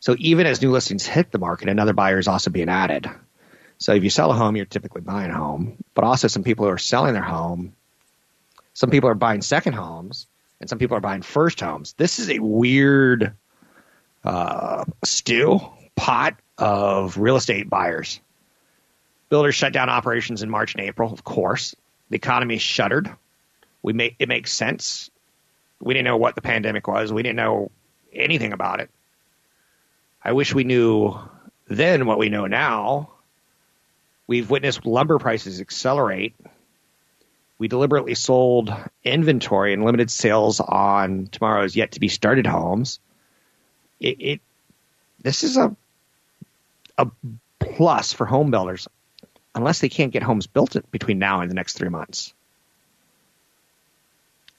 So 0.00 0.14
even 0.18 0.46
as 0.46 0.62
new 0.62 0.70
listings 0.70 1.06
hit 1.06 1.30
the 1.30 1.38
market, 1.38 1.68
another 1.68 1.92
buyer 1.92 2.18
is 2.18 2.28
also 2.28 2.50
being 2.50 2.68
added. 2.68 3.10
So 3.78 3.94
if 3.94 4.04
you 4.04 4.10
sell 4.10 4.30
a 4.30 4.34
home, 4.34 4.56
you're 4.56 4.64
typically 4.64 5.02
buying 5.02 5.30
a 5.30 5.36
home, 5.36 5.82
but 5.94 6.04
also 6.04 6.28
some 6.28 6.44
people 6.44 6.66
are 6.66 6.78
selling 6.78 7.12
their 7.12 7.22
home, 7.22 7.74
some 8.74 8.90
people 8.90 9.08
are 9.08 9.14
buying 9.14 9.42
second 9.42 9.72
homes, 9.72 10.26
and 10.60 10.68
some 10.68 10.78
people 10.78 10.96
are 10.96 11.00
buying 11.00 11.22
first 11.22 11.60
homes. 11.60 11.94
This 11.94 12.18
is 12.18 12.30
a 12.30 12.38
weird 12.38 13.34
uh, 14.24 14.84
stew 15.04 15.60
pot 15.94 16.36
of 16.58 17.16
real 17.18 17.36
estate 17.36 17.68
buyers. 17.68 18.20
Builders 19.28 19.54
shut 19.54 19.72
down 19.72 19.88
operations 19.88 20.42
in 20.42 20.50
March 20.50 20.74
and 20.74 20.84
April, 20.84 21.12
of 21.12 21.24
course. 21.24 21.74
The 22.10 22.16
economy 22.16 22.58
shuttered. 22.58 23.10
We 23.82 23.92
make 23.92 24.16
it 24.18 24.28
makes 24.28 24.52
sense. 24.52 25.10
We 25.80 25.94
didn't 25.94 26.06
know 26.06 26.16
what 26.16 26.34
the 26.34 26.42
pandemic 26.42 26.86
was. 26.86 27.12
We 27.12 27.22
didn't 27.22 27.36
know 27.36 27.70
anything 28.12 28.52
about 28.52 28.80
it. 28.80 28.90
I 30.26 30.32
wish 30.32 30.52
we 30.52 30.64
knew 30.64 31.16
then 31.68 32.04
what 32.04 32.18
we 32.18 32.30
know 32.30 32.48
now. 32.48 33.10
We've 34.26 34.50
witnessed 34.50 34.84
lumber 34.84 35.20
prices 35.20 35.60
accelerate. 35.60 36.34
We 37.60 37.68
deliberately 37.68 38.16
sold 38.16 38.74
inventory 39.04 39.72
and 39.72 39.84
limited 39.84 40.10
sales 40.10 40.58
on 40.58 41.28
tomorrow's 41.30 41.76
yet 41.76 41.92
to 41.92 42.00
be 42.00 42.08
started 42.08 42.44
homes. 42.44 42.98
It, 44.00 44.16
it 44.18 44.40
this 45.22 45.44
is 45.44 45.56
a 45.56 45.76
a 46.98 47.06
plus 47.60 48.12
for 48.12 48.26
home 48.26 48.50
builders 48.50 48.88
unless 49.54 49.78
they 49.78 49.88
can't 49.88 50.12
get 50.12 50.24
homes 50.24 50.48
built 50.48 50.74
between 50.90 51.20
now 51.20 51.40
and 51.40 51.48
the 51.48 51.54
next 51.54 51.74
three 51.74 51.88
months. 51.88 52.34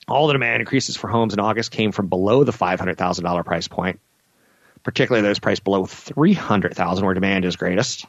All 0.08 0.28
the 0.28 0.32
demand 0.32 0.62
increases 0.62 0.96
for 0.96 1.08
homes 1.08 1.34
in 1.34 1.40
August 1.40 1.72
came 1.72 1.92
from 1.92 2.06
below 2.06 2.42
the 2.42 2.52
$500,000 2.52 3.44
price 3.44 3.68
point, 3.68 4.00
particularly 4.88 5.20
those 5.20 5.38
priced 5.38 5.64
below 5.64 5.84
300,000 5.84 7.04
where 7.04 7.12
demand 7.12 7.44
is 7.44 7.56
greatest. 7.56 8.06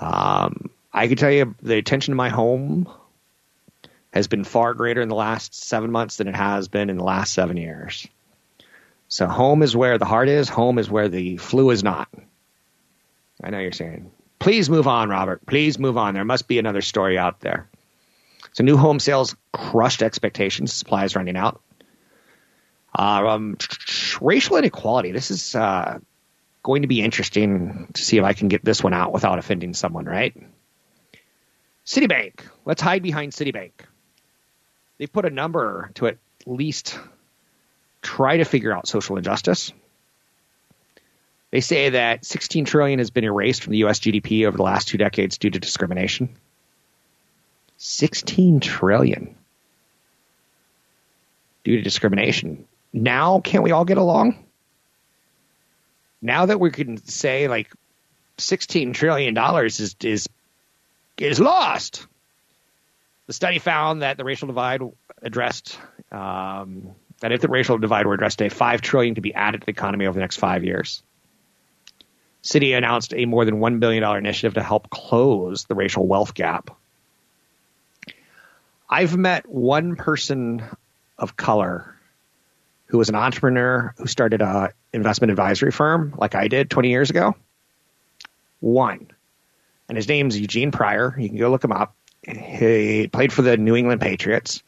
Um, 0.00 0.70
I 0.94 1.08
can 1.08 1.18
tell 1.18 1.30
you 1.30 1.54
the 1.60 1.76
attention 1.76 2.12
to 2.12 2.16
my 2.16 2.30
home 2.30 2.88
has 4.14 4.28
been 4.28 4.44
far 4.44 4.72
greater 4.72 5.02
in 5.02 5.10
the 5.10 5.14
last 5.14 5.54
seven 5.54 5.90
months 5.90 6.16
than 6.16 6.26
it 6.26 6.34
has 6.34 6.68
been 6.68 6.88
in 6.88 6.96
the 6.96 7.04
last 7.04 7.34
seven 7.34 7.58
years. 7.58 8.08
So 9.08 9.26
home 9.26 9.62
is 9.62 9.76
where 9.76 9.98
the 9.98 10.06
heart 10.06 10.30
is. 10.30 10.48
Home 10.48 10.78
is 10.78 10.90
where 10.90 11.10
the 11.10 11.36
flu 11.36 11.68
is 11.68 11.84
not. 11.84 12.08
I 13.42 13.50
know 13.50 13.58
you're 13.58 13.72
saying, 13.72 14.10
please 14.38 14.70
move 14.70 14.88
on, 14.88 15.10
Robert. 15.10 15.44
Please 15.44 15.78
move 15.78 15.98
on. 15.98 16.14
There 16.14 16.24
must 16.24 16.48
be 16.48 16.58
another 16.58 16.80
story 16.80 17.18
out 17.18 17.40
there. 17.40 17.68
So 18.54 18.64
new 18.64 18.78
home 18.78 19.00
sales 19.00 19.36
crushed 19.52 20.02
expectations. 20.02 20.72
Supply 20.72 21.04
is 21.04 21.14
running 21.14 21.36
out. 21.36 21.60
Uh, 22.96 23.26
um, 23.26 23.56
racial 24.20 24.56
inequality. 24.56 25.10
This 25.12 25.30
is 25.30 25.54
uh, 25.54 25.98
going 26.62 26.82
to 26.82 26.88
be 26.88 27.02
interesting 27.02 27.88
to 27.92 28.02
see 28.02 28.18
if 28.18 28.24
I 28.24 28.32
can 28.32 28.48
get 28.48 28.64
this 28.64 28.82
one 28.82 28.94
out 28.94 29.12
without 29.12 29.38
offending 29.38 29.74
someone, 29.74 30.04
right? 30.04 30.34
Citibank. 31.84 32.40
Let's 32.64 32.80
hide 32.80 33.02
behind 33.02 33.32
Citibank. 33.32 33.72
They've 34.98 35.12
put 35.12 35.24
a 35.24 35.30
number 35.30 35.90
to 35.94 36.06
at 36.06 36.18
least 36.46 36.98
try 38.00 38.36
to 38.36 38.44
figure 38.44 38.72
out 38.72 38.86
social 38.86 39.16
injustice. 39.16 39.72
They 41.50 41.60
say 41.60 41.90
that 41.90 42.24
16 42.24 42.64
trillion 42.64 42.98
has 42.98 43.10
been 43.10 43.24
erased 43.24 43.62
from 43.62 43.72
the 43.72 43.84
US 43.84 44.00
GDP 44.00 44.46
over 44.46 44.56
the 44.56 44.62
last 44.62 44.88
two 44.88 44.98
decades 44.98 45.38
due 45.38 45.50
to 45.50 45.58
discrimination. 45.58 46.36
16 47.76 48.60
trillion 48.60 49.36
due 51.64 51.76
to 51.76 51.82
discrimination. 51.82 52.66
Now, 52.94 53.40
can't 53.40 53.64
we 53.64 53.72
all 53.72 53.84
get 53.84 53.98
along? 53.98 54.38
Now 56.22 56.46
that 56.46 56.60
we 56.60 56.70
can 56.70 56.96
say 56.96 57.48
like 57.48 57.70
16 58.38 58.92
trillion 58.92 59.34
dollars 59.34 59.80
is 59.80 59.96
is 60.02 60.28
is 61.18 61.40
lost. 61.40 62.06
The 63.26 63.32
study 63.32 63.58
found 63.58 64.02
that 64.02 64.16
the 64.16 64.24
racial 64.24 64.46
divide 64.46 64.80
addressed 65.20 65.76
um, 66.12 66.94
that 67.20 67.32
if 67.32 67.40
the 67.40 67.48
racial 67.48 67.78
divide 67.78 68.06
were 68.06 68.14
addressed 68.14 68.38
today, 68.38 68.48
five 68.48 68.80
trillion 68.80 69.14
could 69.14 69.24
be 69.24 69.34
added 69.34 69.62
to 69.62 69.64
the 69.66 69.72
economy 69.72 70.06
over 70.06 70.14
the 70.14 70.20
next 70.20 70.36
five 70.36 70.62
years. 70.62 71.02
Citi 72.44 72.76
announced 72.76 73.12
a 73.12 73.24
more 73.24 73.44
than 73.44 73.58
one 73.58 73.80
billion 73.80 74.02
dollar 74.02 74.18
initiative 74.18 74.54
to 74.54 74.62
help 74.62 74.88
close 74.88 75.64
the 75.64 75.74
racial 75.74 76.06
wealth 76.06 76.32
gap. 76.32 76.70
I've 78.88 79.16
met 79.16 79.48
one 79.48 79.96
person 79.96 80.62
of 81.18 81.36
color 81.36 81.93
who 82.86 82.98
was 82.98 83.08
an 83.08 83.14
entrepreneur 83.14 83.94
who 83.98 84.06
started 84.06 84.42
a 84.42 84.72
investment 84.92 85.30
advisory 85.30 85.72
firm 85.72 86.14
like 86.16 86.34
I 86.34 86.48
did 86.48 86.70
20 86.70 86.90
years 86.90 87.10
ago. 87.10 87.34
One. 88.60 89.08
And 89.88 89.96
his 89.96 90.08
name's 90.08 90.38
Eugene 90.38 90.70
Pryor. 90.70 91.14
You 91.18 91.28
can 91.28 91.38
go 91.38 91.50
look 91.50 91.64
him 91.64 91.72
up. 91.72 91.94
He 92.26 93.08
played 93.08 93.32
for 93.32 93.42
the 93.42 93.56
New 93.56 93.76
England 93.76 94.00
Patriots. 94.00 94.62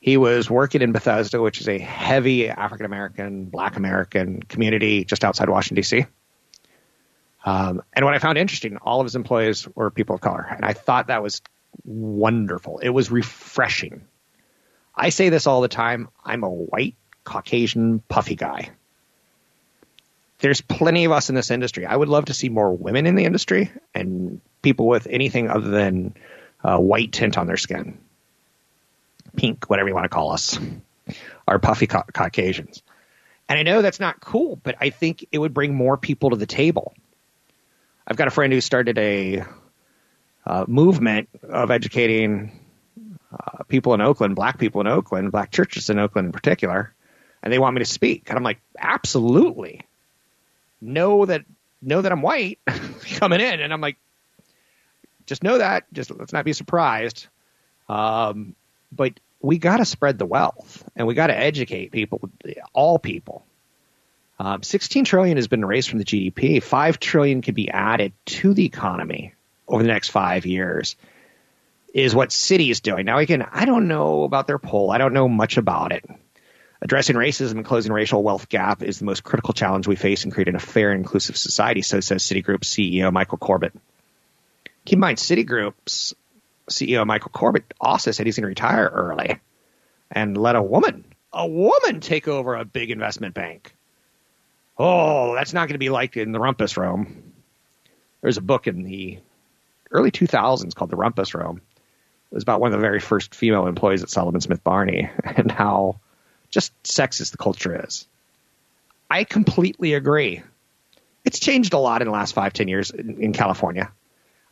He 0.00 0.16
was 0.16 0.50
working 0.50 0.82
in 0.82 0.90
Bethesda, 0.90 1.40
which 1.40 1.60
is 1.60 1.68
a 1.68 1.78
heavy 1.78 2.48
African 2.48 2.86
American, 2.86 3.44
Black 3.44 3.76
American 3.76 4.42
community 4.42 5.04
just 5.04 5.24
outside 5.24 5.48
Washington, 5.48 5.76
D.C. 5.76 6.06
Um, 7.44 7.82
and 7.92 8.04
what 8.04 8.14
I 8.14 8.18
found 8.18 8.36
interesting, 8.36 8.78
all 8.78 9.00
of 9.00 9.04
his 9.04 9.14
employees 9.14 9.68
were 9.76 9.90
people 9.90 10.16
of 10.16 10.20
color. 10.20 10.44
And 10.50 10.64
I 10.64 10.72
thought 10.72 11.06
that 11.06 11.22
was 11.22 11.40
wonderful. 11.84 12.78
It 12.78 12.88
was 12.88 13.10
refreshing. 13.12 14.02
I 14.94 15.10
say 15.10 15.28
this 15.28 15.46
all 15.46 15.60
the 15.60 15.68
time. 15.68 16.08
I'm 16.24 16.42
a 16.42 16.50
white, 16.50 16.96
Caucasian, 17.24 18.00
puffy 18.00 18.34
guy. 18.34 18.70
There's 20.40 20.60
plenty 20.60 21.04
of 21.04 21.12
us 21.12 21.28
in 21.28 21.34
this 21.34 21.50
industry. 21.50 21.86
I 21.86 21.94
would 21.94 22.08
love 22.08 22.24
to 22.26 22.34
see 22.34 22.48
more 22.48 22.72
women 22.72 23.06
in 23.06 23.14
the 23.14 23.24
industry 23.24 23.70
and 23.94 24.40
people 24.60 24.88
with 24.88 25.06
anything 25.08 25.48
other 25.48 25.70
than 25.70 26.14
uh, 26.64 26.78
white 26.78 27.12
tint 27.12 27.38
on 27.38 27.46
their 27.46 27.56
skin, 27.56 27.98
pink, 29.36 29.70
whatever 29.70 29.88
you 29.88 29.94
want 29.94 30.04
to 30.04 30.08
call 30.08 30.32
us, 30.32 30.58
are 31.46 31.58
puffy 31.58 31.86
ca- 31.86 32.04
Caucasians. 32.12 32.82
And 33.48 33.58
I 33.58 33.62
know 33.62 33.82
that's 33.82 34.00
not 34.00 34.20
cool, 34.20 34.58
but 34.62 34.76
I 34.80 34.90
think 34.90 35.26
it 35.30 35.38
would 35.38 35.54
bring 35.54 35.74
more 35.74 35.96
people 35.96 36.30
to 36.30 36.36
the 36.36 36.46
table. 36.46 36.94
I've 38.06 38.16
got 38.16 38.28
a 38.28 38.32
friend 38.32 38.52
who 38.52 38.60
started 38.60 38.98
a 38.98 39.44
uh, 40.44 40.64
movement 40.66 41.28
of 41.42 41.70
educating 41.70 42.58
uh, 43.32 43.64
people 43.64 43.94
in 43.94 44.00
Oakland, 44.00 44.36
black 44.36 44.58
people 44.58 44.80
in 44.80 44.86
Oakland, 44.86 45.30
black 45.30 45.50
churches 45.50 45.90
in 45.90 45.98
Oakland 45.98 46.26
in 46.26 46.32
particular, 46.32 46.94
and 47.42 47.52
they 47.52 47.58
want 47.58 47.74
me 47.74 47.80
to 47.80 47.86
speak. 47.86 48.24
And 48.28 48.36
I'm 48.36 48.44
like, 48.44 48.60
absolutely. 48.78 49.82
Know 50.80 51.26
that 51.26 51.44
know 51.80 52.00
that 52.00 52.12
I'm 52.12 52.22
white 52.22 52.58
coming 53.16 53.40
in, 53.40 53.60
and 53.60 53.72
I'm 53.72 53.80
like, 53.80 53.96
just 55.26 55.42
know 55.42 55.58
that. 55.58 55.84
Just 55.92 56.10
let's 56.10 56.32
not 56.32 56.44
be 56.44 56.52
surprised. 56.52 57.26
Um, 57.88 58.54
but 58.90 59.18
we 59.40 59.58
got 59.58 59.78
to 59.78 59.84
spread 59.84 60.18
the 60.18 60.26
wealth, 60.26 60.84
and 60.96 61.06
we 61.06 61.14
got 61.14 61.28
to 61.28 61.36
educate 61.36 61.92
people, 61.92 62.20
all 62.72 62.98
people. 62.98 63.44
Um, 64.38 64.62
16 64.62 65.04
trillion 65.04 65.36
has 65.36 65.48
been 65.48 65.64
raised 65.64 65.90
from 65.90 65.98
the 65.98 66.04
GDP. 66.04 66.62
Five 66.62 66.98
trillion 66.98 67.42
could 67.42 67.54
be 67.54 67.70
added 67.70 68.12
to 68.26 68.54
the 68.54 68.64
economy 68.64 69.34
over 69.68 69.82
the 69.82 69.88
next 69.88 70.08
five 70.08 70.46
years. 70.46 70.96
Is 71.94 72.14
what 72.14 72.30
Citi 72.30 72.70
is 72.70 72.80
doing 72.80 73.04
now. 73.04 73.18
Again, 73.18 73.46
I 73.52 73.66
don't 73.66 73.86
know 73.86 74.22
about 74.24 74.46
their 74.46 74.58
poll. 74.58 74.90
I 74.90 74.98
don't 74.98 75.12
know 75.12 75.28
much 75.28 75.58
about 75.58 75.92
it. 75.92 76.04
Addressing 76.82 77.14
racism 77.14 77.52
and 77.52 77.64
closing 77.64 77.92
racial 77.92 78.24
wealth 78.24 78.48
gap 78.48 78.82
is 78.82 78.98
the 78.98 79.04
most 79.04 79.22
critical 79.22 79.54
challenge 79.54 79.86
we 79.86 79.94
face 79.94 80.24
in 80.24 80.32
creating 80.32 80.56
a 80.56 80.60
fair 80.60 80.90
and 80.90 80.98
inclusive 80.98 81.36
society, 81.36 81.80
so 81.80 82.00
says 82.00 82.24
Citigroup 82.24 82.62
CEO 82.62 83.12
Michael 83.12 83.38
Corbat. 83.38 83.70
Keep 84.84 84.96
in 84.96 84.98
mind, 84.98 85.18
Citigroup's 85.18 86.12
CEO 86.68 87.06
Michael 87.06 87.30
Corbat 87.30 87.62
also 87.80 88.10
said 88.10 88.26
he's 88.26 88.34
going 88.34 88.42
to 88.42 88.48
retire 88.48 88.90
early 88.92 89.38
and 90.10 90.36
let 90.36 90.56
a 90.56 90.62
woman, 90.62 91.04
a 91.32 91.46
woman 91.46 92.00
take 92.00 92.26
over 92.26 92.56
a 92.56 92.64
big 92.64 92.90
investment 92.90 93.34
bank. 93.34 93.72
Oh, 94.76 95.36
that's 95.36 95.52
not 95.52 95.68
going 95.68 95.74
to 95.74 95.78
be 95.78 95.90
like 95.90 96.16
in 96.16 96.32
the 96.32 96.40
Rumpus 96.40 96.76
Room. 96.76 97.32
There's 98.22 98.38
a 98.38 98.42
book 98.42 98.66
in 98.66 98.82
the 98.82 99.20
early 99.92 100.10
2000s 100.10 100.74
called 100.74 100.90
The 100.90 100.96
Rumpus 100.96 101.32
Room. 101.32 101.60
It 102.32 102.34
was 102.34 102.42
about 102.42 102.60
one 102.60 102.72
of 102.72 102.80
the 102.80 102.84
very 102.84 102.98
first 102.98 103.36
female 103.36 103.68
employees 103.68 104.02
at 104.02 104.10
Salomon 104.10 104.40
Smith 104.40 104.64
Barney 104.64 105.08
and 105.24 105.48
how 105.48 106.00
just 106.52 106.80
sexist 106.84 107.32
the 107.32 107.38
culture 107.38 107.84
is. 107.84 108.06
I 109.10 109.24
completely 109.24 109.94
agree. 109.94 110.42
It's 111.24 111.40
changed 111.40 111.72
a 111.72 111.78
lot 111.78 112.02
in 112.02 112.06
the 112.06 112.12
last 112.12 112.34
five, 112.34 112.52
ten 112.52 112.68
years 112.68 112.90
in, 112.90 113.20
in 113.20 113.32
California. 113.32 113.90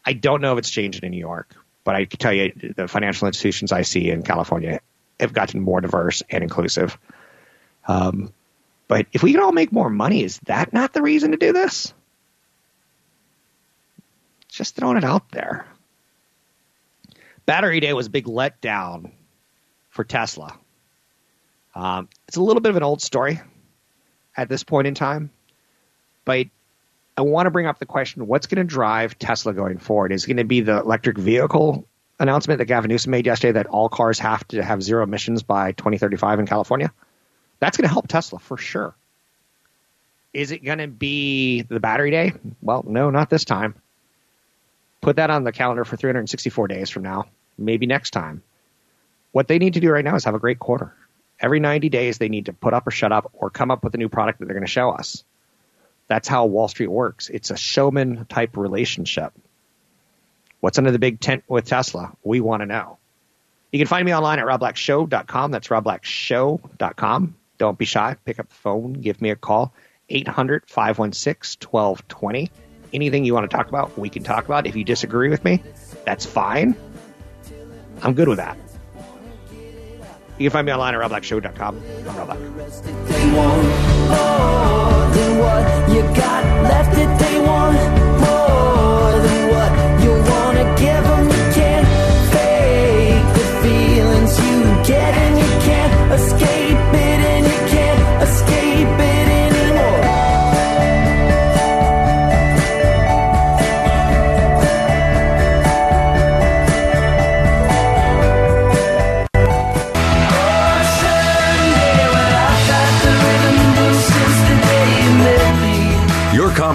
I 0.04 0.14
don't 0.14 0.40
know 0.40 0.54
if 0.54 0.58
it's 0.58 0.70
changed 0.70 1.04
in 1.04 1.12
New 1.12 1.18
York, 1.18 1.54
but 1.84 1.94
I 1.94 2.06
can 2.06 2.18
tell 2.18 2.32
you 2.32 2.72
the 2.76 2.88
financial 2.88 3.28
institutions 3.28 3.70
I 3.70 3.82
see 3.82 4.10
in 4.10 4.22
California 4.22 4.80
have 5.20 5.32
gotten 5.32 5.60
more 5.60 5.80
diverse 5.80 6.22
and 6.28 6.42
inclusive. 6.42 6.98
Um, 7.86 8.32
but 8.88 9.06
if 9.12 9.22
we 9.22 9.32
could 9.32 9.42
all 9.42 9.52
make 9.52 9.72
more 9.72 9.90
money, 9.90 10.24
is 10.24 10.38
that 10.44 10.72
not 10.72 10.92
the 10.92 11.02
reason 11.02 11.30
to 11.30 11.36
do 11.36 11.52
this? 11.52 11.92
Just 14.48 14.74
throwing 14.74 14.96
it 14.96 15.04
out 15.04 15.30
there. 15.30 15.66
Battery 17.46 17.80
Day 17.80 17.92
was 17.92 18.06
a 18.06 18.10
big 18.10 18.24
letdown 18.26 19.12
for 19.90 20.04
Tesla. 20.04 20.56
Um, 21.74 22.08
it's 22.28 22.36
a 22.36 22.42
little 22.42 22.60
bit 22.60 22.70
of 22.70 22.76
an 22.76 22.82
old 22.82 23.00
story 23.00 23.40
at 24.36 24.48
this 24.48 24.64
point 24.64 24.86
in 24.86 24.94
time, 24.94 25.30
but 26.24 26.46
I 27.16 27.22
want 27.22 27.46
to 27.46 27.50
bring 27.50 27.66
up 27.66 27.78
the 27.78 27.86
question 27.86 28.26
what's 28.26 28.46
going 28.46 28.58
to 28.58 28.64
drive 28.64 29.18
Tesla 29.18 29.52
going 29.52 29.78
forward? 29.78 30.12
Is 30.12 30.24
it 30.24 30.28
going 30.28 30.36
to 30.38 30.44
be 30.44 30.62
the 30.62 30.78
electric 30.78 31.18
vehicle 31.18 31.86
announcement 32.18 32.58
that 32.58 32.66
Gavin 32.66 32.88
Newsom 32.88 33.10
made 33.10 33.26
yesterday 33.26 33.52
that 33.52 33.66
all 33.66 33.88
cars 33.88 34.18
have 34.20 34.46
to 34.48 34.62
have 34.62 34.82
zero 34.82 35.04
emissions 35.04 35.42
by 35.42 35.72
2035 35.72 36.40
in 36.40 36.46
California? 36.46 36.92
That's 37.58 37.76
going 37.76 37.86
to 37.86 37.92
help 37.92 38.08
Tesla 38.08 38.38
for 38.38 38.56
sure. 38.56 38.94
Is 40.32 40.50
it 40.50 40.64
going 40.64 40.78
to 40.78 40.86
be 40.86 41.62
the 41.62 41.80
battery 41.80 42.10
day? 42.10 42.32
Well, 42.62 42.84
no, 42.86 43.10
not 43.10 43.30
this 43.30 43.44
time. 43.44 43.74
Put 45.00 45.16
that 45.16 45.30
on 45.30 45.44
the 45.44 45.52
calendar 45.52 45.84
for 45.84 45.96
364 45.96 46.68
days 46.68 46.90
from 46.90 47.02
now, 47.02 47.26
maybe 47.58 47.86
next 47.86 48.10
time. 48.10 48.42
What 49.32 49.48
they 49.48 49.58
need 49.58 49.74
to 49.74 49.80
do 49.80 49.90
right 49.90 50.04
now 50.04 50.14
is 50.14 50.24
have 50.24 50.34
a 50.34 50.40
great 50.40 50.58
quarter. 50.58 50.94
Every 51.40 51.60
90 51.60 51.88
days, 51.88 52.18
they 52.18 52.28
need 52.28 52.46
to 52.46 52.52
put 52.52 52.74
up 52.74 52.86
or 52.86 52.90
shut 52.90 53.12
up 53.12 53.30
or 53.32 53.50
come 53.50 53.70
up 53.70 53.82
with 53.82 53.94
a 53.94 53.98
new 53.98 54.08
product 54.08 54.38
that 54.38 54.46
they're 54.46 54.54
going 54.54 54.66
to 54.66 54.70
show 54.70 54.90
us. 54.90 55.24
That's 56.06 56.28
how 56.28 56.46
Wall 56.46 56.68
Street 56.68 56.90
works. 56.90 57.28
It's 57.30 57.50
a 57.50 57.56
showman 57.56 58.26
type 58.26 58.56
relationship. 58.56 59.32
What's 60.60 60.76
under 60.76 60.90
the 60.90 60.98
big 60.98 61.20
tent 61.20 61.44
with 61.48 61.66
Tesla? 61.66 62.12
We 62.22 62.40
want 62.40 62.60
to 62.60 62.66
know. 62.66 62.98
You 63.72 63.78
can 63.78 63.86
find 63.86 64.04
me 64.04 64.14
online 64.14 64.38
at 64.38 64.44
robblackshow.com. 64.44 65.50
That's 65.52 65.68
robblackshow.com. 65.68 67.36
Don't 67.58 67.78
be 67.78 67.84
shy. 67.84 68.16
Pick 68.24 68.40
up 68.40 68.48
the 68.48 68.54
phone. 68.54 68.94
Give 68.94 69.22
me 69.22 69.30
a 69.30 69.36
call. 69.36 69.72
800 70.08 70.64
516 70.66 71.68
1220. 71.70 72.50
Anything 72.92 73.24
you 73.24 73.32
want 73.32 73.48
to 73.48 73.56
talk 73.56 73.68
about, 73.68 73.96
we 73.96 74.08
can 74.08 74.24
talk 74.24 74.44
about. 74.44 74.66
If 74.66 74.74
you 74.74 74.82
disagree 74.82 75.28
with 75.28 75.44
me, 75.44 75.62
that's 76.04 76.26
fine. 76.26 76.74
I'm 78.02 78.14
good 78.14 78.28
with 78.28 78.38
that. 78.38 78.58
You 80.40 80.48
can 80.48 80.52
find 80.52 80.64
me 80.64 80.72
online 80.72 80.94
at 80.94 81.00
robblackshow.com. 81.02 81.82
I'm 82.08 82.16
Rob 82.16 82.26
Black. 87.06 87.19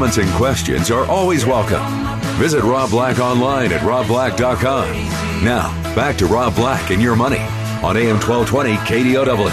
Comments 0.06 0.18
and 0.18 0.30
questions 0.38 0.91
are 0.91 1.06
always 1.06 1.46
welcome. 1.48 1.82
Visit 2.38 2.62
Rob 2.63 2.91
Black 2.91 3.18
online 3.20 3.72
at 3.72 3.82
robblack.com. 3.82 5.44
Now, 5.44 5.96
back 5.96 6.15
to 6.18 6.28
Rob 6.28 6.56
Black 6.56 6.91
and 6.91 7.02
your 7.02 7.15
money 7.15 7.39
on 7.84 7.98
AM 7.98 8.20
1220 8.20 8.76
KDOW. 8.86 9.50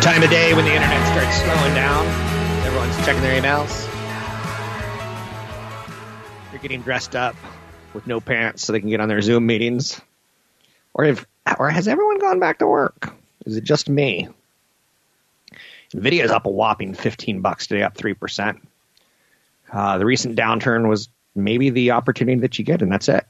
Time 0.00 0.22
of 0.22 0.30
day 0.30 0.54
when 0.54 0.64
the 0.64 0.72
internet 0.72 1.06
starts 1.08 1.36
slowing 1.42 1.74
down, 1.74 2.25
checking 3.06 3.22
their 3.22 3.40
emails. 3.40 3.88
They're 6.50 6.58
getting 6.58 6.82
dressed 6.82 7.14
up 7.14 7.36
with 7.94 8.04
no 8.08 8.18
pants 8.18 8.64
so 8.64 8.72
they 8.72 8.80
can 8.80 8.88
get 8.88 9.00
on 9.00 9.06
their 9.06 9.20
Zoom 9.20 9.46
meetings. 9.46 10.00
Or 10.92 11.04
if, 11.04 11.24
or 11.56 11.70
has 11.70 11.86
everyone 11.86 12.18
gone 12.18 12.40
back 12.40 12.58
to 12.58 12.66
work? 12.66 13.14
Is 13.44 13.56
it 13.56 13.62
just 13.62 13.88
me? 13.88 14.26
Nvidia's 15.94 16.32
up 16.32 16.46
a 16.46 16.50
whopping 16.50 16.94
15 16.94 17.42
bucks 17.42 17.68
today, 17.68 17.84
up 17.84 17.96
3%. 17.96 18.60
Uh, 19.72 19.98
the 19.98 20.04
recent 20.04 20.36
downturn 20.36 20.88
was 20.88 21.08
maybe 21.32 21.70
the 21.70 21.92
opportunity 21.92 22.40
that 22.40 22.58
you 22.58 22.64
get, 22.64 22.82
and 22.82 22.90
that's 22.90 23.08
it. 23.08 23.24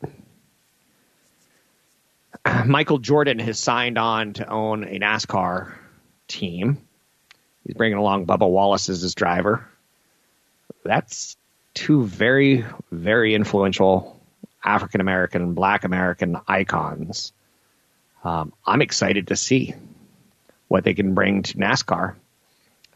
Michael 2.64 2.96
Jordan 2.96 3.40
has 3.40 3.58
signed 3.58 3.98
on 3.98 4.32
to 4.32 4.48
own 4.48 4.84
a 4.84 4.98
NASCAR 4.98 5.74
team. 6.28 6.85
He's 7.66 7.74
bringing 7.74 7.98
along 7.98 8.26
Bubba 8.26 8.48
Wallace 8.48 8.88
as 8.88 9.00
his 9.00 9.14
driver. 9.14 9.66
That's 10.84 11.36
two 11.74 12.04
very, 12.04 12.64
very 12.92 13.34
influential 13.34 14.16
African 14.64 15.00
American, 15.00 15.42
and 15.42 15.54
Black 15.54 15.84
American 15.84 16.36
icons. 16.46 17.32
Um, 18.24 18.52
I'm 18.66 18.82
excited 18.82 19.28
to 19.28 19.36
see 19.36 19.74
what 20.68 20.84
they 20.84 20.94
can 20.94 21.14
bring 21.14 21.42
to 21.44 21.56
NASCAR. 21.56 22.16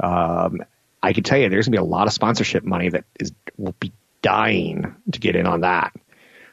Um, 0.01 0.63
I 1.03 1.13
can 1.13 1.23
tell 1.23 1.39
you, 1.39 1.49
there's 1.49 1.67
going 1.67 1.73
to 1.77 1.79
be 1.83 1.87
a 1.87 1.91
lot 1.91 2.09
of 2.09 2.13
sponsorship 2.13 2.65
money 2.65 2.89
that 2.91 3.05
is 3.19 3.33
will 3.57 3.75
be 3.79 3.93
dying 4.23 4.97
to 5.13 5.21
get 5.21 5.37
in 5.37 5.47
on 5.47 5.61
that. 5.61 5.95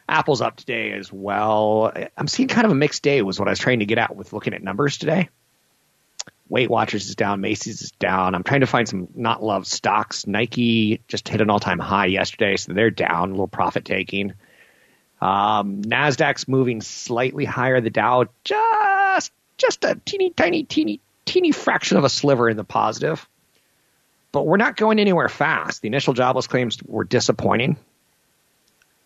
Apple's 0.08 0.42
up 0.42 0.56
today 0.56 0.94
as 0.94 1.12
well. 1.12 1.92
I'm 2.16 2.28
seeing 2.28 2.48
kind 2.48 2.66
of 2.66 2.72
a 2.72 2.76
mixed 2.76 3.04
day. 3.04 3.22
Was 3.22 3.40
what 3.40 3.48
I 3.48 3.52
was 3.52 3.60
trying 3.60 3.80
to 3.80 3.86
get 3.86 3.98
at 3.98 4.16
with 4.16 4.32
looking 4.32 4.54
at 4.54 4.64
numbers 4.64 4.98
today. 4.98 5.30
Weight 6.50 6.70
Watchers 6.70 7.08
is 7.08 7.16
down, 7.16 7.42
Macy's 7.42 7.82
is 7.82 7.92
down. 7.92 8.36
I'm 8.36 8.44
trying 8.44 8.62
to 8.62 8.68
find 8.68 8.88
some 8.88 9.08
not 9.16 9.44
loved 9.44 9.68
stocks. 9.68 10.26
Nike 10.28 11.02
just 11.08 11.28
hit 11.28 11.42
an 11.42 11.50
all 11.50 11.60
time 11.60 11.80
high 11.80 12.06
yesterday, 12.06 12.58
so 12.58 12.74
they're 12.74 12.90
down, 12.90 13.30
a 13.30 13.32
little 13.32 13.48
profit 13.48 13.86
taking. 13.86 14.34
Um, 15.20 15.82
Nasdaq's 15.82 16.48
moving 16.48 16.82
slightly 16.82 17.46
higher. 17.46 17.82
The 17.82 17.90
Dow 17.90 18.26
just 18.44 19.32
just 19.58 19.84
a 19.84 20.00
teeny 20.06 20.30
tiny 20.30 20.64
teeny 20.64 21.02
teeny 21.26 21.52
fraction 21.52 21.98
of 21.98 22.04
a 22.04 22.10
sliver 22.10 22.50
in 22.50 22.58
the 22.58 22.64
positive. 22.64 23.28
But 24.32 24.46
we're 24.46 24.58
not 24.58 24.76
going 24.76 25.00
anywhere 25.00 25.30
fast. 25.30 25.82
The 25.82 25.88
initial 25.88 26.14
jobless 26.14 26.48
claims 26.48 26.78
were 26.84 27.04
disappointing. 27.04 27.78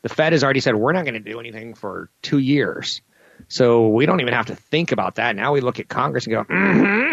The 0.02 0.10
Fed 0.10 0.34
has 0.34 0.44
already 0.44 0.60
said 0.60 0.76
we're 0.76 0.94
not 0.94 1.06
going 1.06 1.14
to 1.14 1.20
do 1.20 1.40
anything 1.40 1.74
for 1.74 2.10
two 2.22 2.40
years. 2.40 3.02
So 3.48 3.90
we 3.90 4.06
don't 4.06 4.22
even 4.22 4.34
have 4.34 4.48
to 4.48 4.56
think 4.56 4.92
about 4.92 5.16
that. 5.16 5.36
Now 5.36 5.54
we 5.54 5.62
look 5.62 5.80
at 5.80 5.88
Congress 5.88 6.26
and 6.26 6.34
go, 6.34 6.44
mm-hmm, 6.44 6.84
mm, 6.84 7.11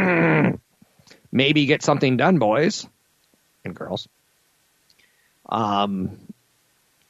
maybe 1.32 1.66
get 1.66 1.82
something 1.82 2.16
done, 2.16 2.38
boys 2.38 2.86
and 3.64 3.74
girls. 3.74 4.08
Um, 5.48 6.18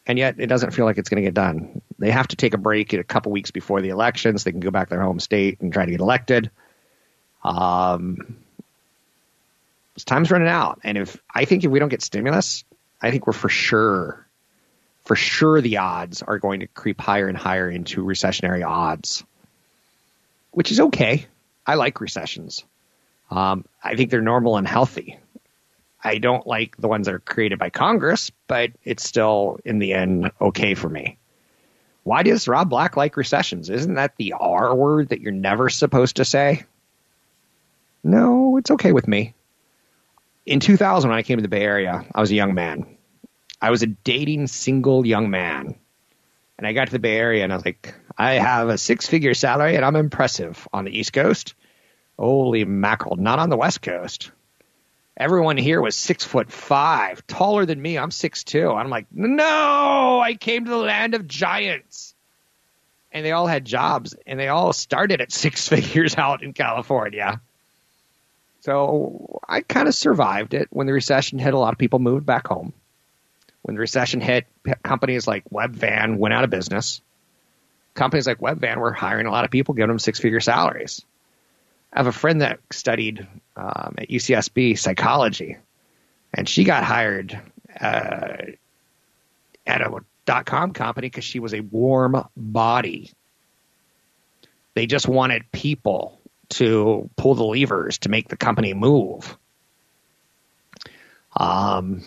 and 0.07 0.18
yet 0.18 0.37
it 0.38 0.46
doesn't 0.46 0.72
feel 0.72 0.87
like 0.87 0.98
it's 0.98 1.09
going 1.09 1.22
to 1.22 1.26
get 1.26 1.35
done. 1.35 1.83
They 1.98 2.11
have 2.11 2.29
to 2.29 2.37
take 2.37 2.55
a 2.55 2.59
break 2.59 2.92
a 2.92 3.05
couple 3.05 3.33
weeks 3.33 3.50
before 3.50 3.81
the 3.81 3.90
elections. 3.90 4.44
They 4.44 4.50
can 4.50 4.61
go 4.61 4.70
back 4.70 4.88
to 4.88 4.94
their 4.94 5.03
home 5.03 5.20
state 5.20 5.61
and 5.61 5.72
try 5.72 5.85
to 5.85 5.90
get 5.90 6.00
elected. 6.00 6.50
Um, 7.44 8.38
time's 10.05 10.31
running 10.31 10.48
out, 10.48 10.81
and 10.83 10.96
if 10.96 11.20
I 11.33 11.44
think 11.44 11.64
if 11.64 11.70
we 11.70 11.79
don't 11.79 11.88
get 11.88 12.03
stimulus, 12.03 12.64
I 13.03 13.11
think 13.11 13.26
we're 13.26 13.33
for 13.35 13.48
sure, 13.48 14.26
for 15.05 15.16
sure, 15.16 15.61
the 15.61 15.79
odds 15.79 16.22
are 16.22 16.38
going 16.38 16.61
to 16.61 16.66
creep 16.66 17.00
higher 17.00 17.29
and 17.29 17.37
higher 17.37 17.70
into 17.70 18.05
recessionary 18.05 18.66
odds, 18.66 19.24
which 20.53 20.70
is 20.70 20.81
okay. 20.81 21.26
I 21.66 21.74
like 21.74 22.00
recessions. 22.00 22.64
Um, 23.30 23.64
I 23.82 23.96
think 23.96 24.10
they're 24.10 24.20
normal 24.20 24.56
and 24.56 24.66
healthy. 24.66 25.18
I 26.02 26.18
don't 26.18 26.46
like 26.46 26.76
the 26.76 26.88
ones 26.88 27.06
that 27.06 27.14
are 27.14 27.20
created 27.20 27.58
by 27.58 27.70
Congress, 27.70 28.30
but 28.46 28.72
it's 28.84 29.04
still 29.04 29.58
in 29.64 29.78
the 29.78 29.92
end 29.92 30.30
okay 30.40 30.74
for 30.74 30.88
me. 30.88 31.18
Why 32.02 32.22
does 32.22 32.48
Rob 32.48 32.70
Black 32.70 32.96
like 32.96 33.16
recessions? 33.16 33.68
Isn't 33.68 33.94
that 33.94 34.16
the 34.16 34.34
R 34.38 34.74
word 34.74 35.10
that 35.10 35.20
you're 35.20 35.32
never 35.32 35.68
supposed 35.68 36.16
to 36.16 36.24
say? 36.24 36.64
No, 38.02 38.56
it's 38.56 38.70
okay 38.70 38.92
with 38.92 39.06
me. 39.06 39.34
In 40.46 40.60
2000, 40.60 41.10
when 41.10 41.18
I 41.18 41.22
came 41.22 41.36
to 41.36 41.42
the 41.42 41.48
Bay 41.48 41.62
Area, 41.62 42.04
I 42.14 42.20
was 42.20 42.30
a 42.30 42.34
young 42.34 42.54
man. 42.54 42.96
I 43.60 43.70
was 43.70 43.82
a 43.82 43.86
dating 43.86 44.46
single 44.46 45.06
young 45.06 45.30
man. 45.30 45.76
And 46.56 46.66
I 46.66 46.72
got 46.72 46.86
to 46.86 46.92
the 46.92 46.98
Bay 46.98 47.16
Area 47.16 47.44
and 47.44 47.52
I 47.52 47.56
was 47.56 47.64
like, 47.64 47.94
I 48.16 48.34
have 48.34 48.68
a 48.68 48.78
six 48.78 49.06
figure 49.06 49.34
salary 49.34 49.76
and 49.76 49.84
I'm 49.84 49.96
impressive 49.96 50.66
on 50.72 50.84
the 50.86 50.98
East 50.98 51.12
Coast. 51.12 51.54
Holy 52.20 52.66
mackerel, 52.66 53.16
not 53.16 53.38
on 53.38 53.48
the 53.48 53.56
West 53.56 53.80
Coast. 53.80 54.30
Everyone 55.16 55.56
here 55.56 55.80
was 55.80 55.96
six 55.96 56.22
foot 56.22 56.52
five, 56.52 57.26
taller 57.26 57.64
than 57.64 57.80
me. 57.80 57.96
I'm 57.96 58.11
six 58.11 58.44
two. 58.44 58.70
I'm 58.70 58.90
like, 58.90 59.06
no, 59.11 60.20
I 60.22 60.35
came 60.35 60.66
to 60.66 60.70
the 60.70 60.76
land 60.76 61.14
of 61.14 61.26
giants. 61.26 62.14
And 63.11 63.24
they 63.24 63.33
all 63.33 63.46
had 63.46 63.64
jobs 63.64 64.14
and 64.26 64.38
they 64.38 64.48
all 64.48 64.74
started 64.74 65.22
at 65.22 65.33
six 65.33 65.66
figures 65.70 66.18
out 66.18 66.42
in 66.42 66.52
California. 66.52 67.40
So 68.61 69.40
I 69.48 69.62
kind 69.62 69.88
of 69.88 69.94
survived 69.94 70.52
it. 70.52 70.68
When 70.70 70.87
the 70.87 70.92
recession 70.92 71.38
hit, 71.38 71.54
a 71.54 71.59
lot 71.59 71.72
of 71.72 71.78
people 71.78 72.00
moved 72.00 72.26
back 72.26 72.46
home. 72.46 72.74
When 73.62 73.76
the 73.76 73.80
recession 73.80 74.20
hit, 74.20 74.46
companies 74.83 75.26
like 75.26 75.44
Webvan 75.48 76.18
went 76.18 76.35
out 76.35 76.44
of 76.44 76.50
business. 76.50 77.00
Companies 77.94 78.26
like 78.26 78.40
Webvan 78.40 78.76
were 78.76 78.92
hiring 78.92 79.26
a 79.26 79.30
lot 79.30 79.46
of 79.46 79.50
people, 79.50 79.72
giving 79.74 79.88
them 79.88 79.98
six 79.98 80.20
figure 80.20 80.40
salaries. 80.40 81.02
I 81.92 81.98
have 81.98 82.07
a 82.07 82.12
friend 82.12 82.40
that 82.40 82.61
studied 82.70 83.26
um, 83.57 83.94
at 83.98 84.09
UCSB 84.09 84.79
psychology, 84.79 85.57
and 86.33 86.48
she 86.48 86.64
got 86.64 86.85
hired 86.85 87.38
uh, 87.81 88.37
at 89.66 89.81
a 89.81 90.00
dot 90.24 90.46
com 90.46 90.72
company 90.72 91.09
because 91.09 91.24
she 91.24 91.41
was 91.41 91.53
a 91.55 91.61
warm 91.61 92.24
body. 92.36 93.11
They 94.74 94.86
just 94.86 95.09
wanted 95.09 95.51
people 95.51 96.20
to 96.51 97.11
pull 97.16 97.34
the 97.34 97.45
levers 97.45 97.99
to 97.99 98.09
make 98.09 98.28
the 98.28 98.36
company 98.36 98.74
move. 98.74 99.36
Um, 101.36 102.03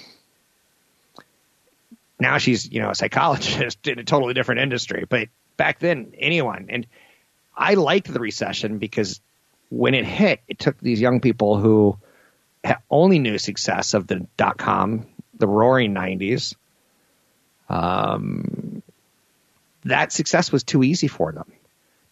now 2.20 2.38
she's 2.38 2.72
you 2.72 2.82
know 2.82 2.92
a 2.92 2.96
psychologist 2.96 3.86
in 3.88 4.00
a 4.00 4.04
totally 4.04 4.34
different 4.34 4.62
industry, 4.62 5.06
but 5.08 5.28
back 5.58 5.80
then 5.80 6.14
anyone 6.18 6.68
and 6.70 6.88
I 7.56 7.76
liked 7.76 8.12
the 8.12 8.20
recession 8.20 8.80
because 8.80 9.22
when 9.70 9.94
it 9.94 10.06
hit, 10.06 10.42
it 10.48 10.60
took 10.60 10.80
these 10.80 11.02
young 11.02 11.20
people 11.20 11.58
who 11.58 11.98
only 12.90 13.20
knew 13.20 13.38
success 13.38 13.94
of 13.94 14.08
the 14.08 14.28
dot 14.38 14.58
com, 14.58 15.08
the 15.38 15.48
roaring 15.48 15.94
'90s. 15.94 16.56
Um, 17.70 18.84
that 19.86 20.12
success 20.12 20.52
was 20.52 20.64
too 20.64 20.84
easy 20.84 21.08
for 21.08 21.32
them. 21.32 21.52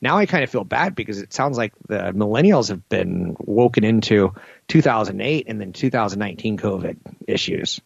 Now 0.01 0.17
I 0.17 0.25
kind 0.25 0.43
of 0.43 0.49
feel 0.49 0.63
bad 0.63 0.95
because 0.95 1.21
it 1.21 1.31
sounds 1.31 1.57
like 1.57 1.73
the 1.87 2.11
millennials 2.13 2.69
have 2.69 2.87
been 2.89 3.35
woken 3.39 3.83
into 3.83 4.33
2008 4.67 5.45
and 5.47 5.61
then 5.61 5.73
2019 5.73 6.57
COVID 6.57 6.97
issues. 7.27 7.79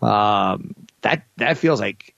Um, 0.00 0.74
that 1.02 1.24
that 1.36 1.58
feels 1.58 1.80
like 1.80 2.14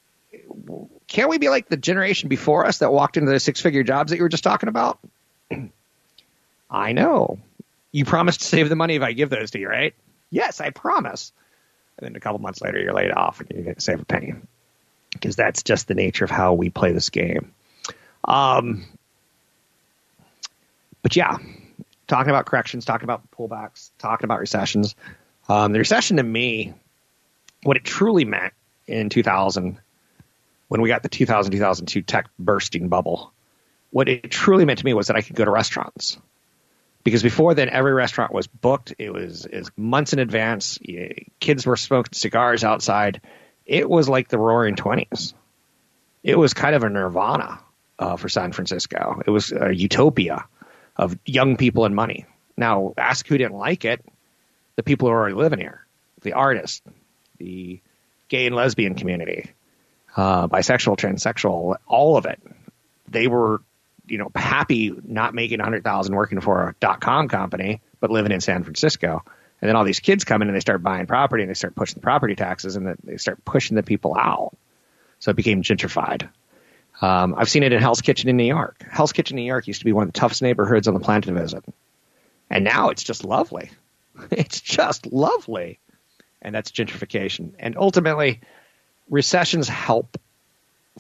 can't 1.09 1.28
we 1.28 1.38
be 1.38 1.49
like 1.49 1.68
the 1.68 1.76
generation 1.76 2.28
before 2.28 2.66
us 2.66 2.78
that 2.78 2.92
walked 2.92 3.16
into 3.16 3.30
the 3.30 3.40
six 3.40 3.61
figure 3.61 3.82
jobs 3.82 4.11
that 4.11 4.16
you 4.16 4.22
were 4.22 4.28
just 4.28 4.45
talking 4.45 4.68
about? 4.68 4.99
I 6.75 6.93
know. 6.93 7.39
You 7.93 8.05
promised 8.05 8.41
to 8.41 8.47
save 8.47 8.68
the 8.68 8.75
money 8.75 8.97
if 8.97 9.03
I 9.03 9.12
give 9.12 9.31
those 9.31 9.53
to 9.53 9.61
you, 9.61 9.68
right? 9.68 9.95
Yes, 10.31 10.61
I 10.61 10.70
promise. 10.70 11.33
And 11.97 12.07
then 12.07 12.16
a 12.16 12.20
couple 12.20 12.41
months 12.41 12.61
later, 12.61 12.81
you're 12.81 12.93
laid 12.93 13.12
off 13.12 13.41
and 13.41 13.49
you 13.57 13.62
get 13.62 13.77
to 13.77 13.81
save 13.81 14.01
a 14.01 14.05
penny 14.05 14.35
because 15.12 15.37
that's 15.37 15.62
just 15.62 15.87
the 15.87 15.95
nature 15.95 16.25
of 16.25 16.33
how 16.33 16.55
we 16.55 16.70
play 16.70 16.91
this 16.91 17.11
game. 17.11 17.53
Um, 18.25 18.85
but 21.03 21.14
yeah, 21.14 21.37
talking 22.09 22.31
about 22.31 22.47
corrections, 22.47 22.85
talking 22.85 23.05
about 23.05 23.31
pullbacks, 23.31 23.91
talking 23.99 24.25
about 24.25 24.41
recessions. 24.41 24.97
Um, 25.49 25.72
the 25.72 25.79
recession 25.79 26.16
to 26.16 26.25
me, 26.25 26.75
what 27.62 27.77
it 27.77 27.85
truly 27.85 28.25
meant 28.25 28.53
in 28.89 29.11
2000, 29.11 29.79
when 30.66 30.81
we 30.81 30.89
got 30.89 31.05
the 31.05 31.09
2000 31.09 31.53
2002 31.53 32.03
tech 32.03 32.29
bursting 32.41 32.89
bubble, 32.89 33.33
what 33.91 34.09
it 34.09 34.29
truly 34.29 34.64
meant 34.64 34.81
to 34.81 34.85
me 34.85 34.95
was 34.95 35.07
that 35.07 35.16
I 35.16 35.20
could 35.20 35.37
go 35.37 35.45
to 35.45 35.51
restaurants. 35.53 36.18
Because 37.05 37.23
before 37.23 37.55
then, 37.55 37.69
every 37.69 37.93
restaurant 37.93 38.33
was 38.33 38.47
booked. 38.47 38.95
It 38.99 39.13
was, 39.13 39.45
it 39.45 39.59
was 39.59 39.71
months 39.77 40.15
in 40.15 40.19
advance. 40.19 40.79
Kids 41.39 41.67
were 41.67 41.77
smoking 41.77 42.15
cigars 42.15 42.65
outside. 42.65 43.21
It 43.67 43.89
was 43.89 44.09
like 44.09 44.29
the 44.29 44.39
roaring 44.39 44.75
20s. 44.75 45.35
It 46.23 46.39
was 46.39 46.55
kind 46.55 46.75
of 46.75 46.83
a 46.83 46.89
nirvana 46.89 47.61
uh, 47.99 48.17
for 48.17 48.31
San 48.31 48.53
Francisco. 48.53 49.23
It 49.27 49.31
was 49.31 49.53
a 49.53 49.75
utopia 49.75 50.47
of 50.97 51.19
young 51.27 51.57
people 51.59 51.85
and 51.85 51.95
money. 51.95 52.25
Now, 52.57 52.95
ask 52.97 53.27
who 53.27 53.37
didn't 53.37 53.57
like 53.57 53.85
it. 53.85 54.05
The 54.77 54.83
people 54.83 55.09
who 55.09 55.15
are 55.15 55.19
already 55.19 55.35
living 55.35 55.61
here, 55.61 55.87
the 56.23 56.33
artists, 56.33 56.83
the 57.39 57.81
gay 58.29 58.47
and 58.47 58.57
lesbian 58.57 58.95
community, 58.95 59.53
uh, 60.17 60.49
bisexual, 60.49 60.97
transsexual, 60.97 61.77
all 61.87 62.17
of 62.17 62.27
it. 62.27 62.41
They 63.09 63.29
were, 63.29 63.63
you 64.07 64.19
know, 64.19 64.31
happy 64.35 64.93
not 65.05 65.35
making 65.35 65.61
a 65.61 65.65
hundred 65.65 65.85
thousand 65.85 66.15
working 66.15 66.41
for 66.41 66.69
a 66.69 66.75
dot 66.81 67.01
com 67.01 67.29
company, 67.29 67.81
but 68.01 68.11
living 68.11 68.33
in 68.33 68.41
San 68.41 68.63
Francisco. 68.63 69.23
And 69.61 69.69
then 69.69 69.77
all 69.77 69.85
these 69.85 70.01
kids 70.01 70.25
come 70.25 70.43
in 70.43 70.49
and 70.49 70.57
they 70.57 70.61
start 70.61 70.83
buying 70.83 71.07
property 71.07 71.43
and 71.43 71.51
they 71.51 71.55
start 71.55 71.75
pushing 71.75 71.95
the 71.95 72.01
property 72.01 72.35
taxes 72.35 72.77
and 72.77 72.97
they 73.03 73.17
start 73.17 73.45
pushing 73.45 73.77
the 73.77 73.83
people 73.83 74.15
out. 74.15 74.55
So 75.21 75.31
it 75.31 75.37
became 75.37 75.63
gentrified. 75.63 76.29
Um, 77.01 77.35
I've 77.37 77.49
seen 77.49 77.63
it 77.63 77.73
in 77.73 77.81
Hell's 77.81 78.03
Kitchen 78.03 78.29
in 78.29 78.37
New 78.37 78.45
York. 78.45 78.85
Hell's 78.91 79.13
Kitchen 79.13 79.39
in 79.39 79.43
New 79.43 79.49
York 79.49 79.67
used 79.67 79.81
to 79.81 79.85
be 79.85 79.93
one 79.93 80.07
of 80.07 80.13
the 80.13 80.19
toughest 80.19 80.43
neighborhoods 80.43 80.87
on 80.87 80.95
the 80.95 81.01
planet 81.01 81.25
to 81.25 81.33
visit. 81.33 81.65
And 82.51 82.65
now 82.65 82.91
it's 82.91 83.03
just 83.03 83.25
lovely. 83.25 83.71
It's 84.31 84.61
just 84.61 85.07
lovely. 85.07 85.81
And 86.41 86.55
that's 86.55 86.71
gentrification. 86.71 87.55
And 87.59 87.77
ultimately, 87.77 88.43
recessions 89.11 89.67
help 89.67 90.17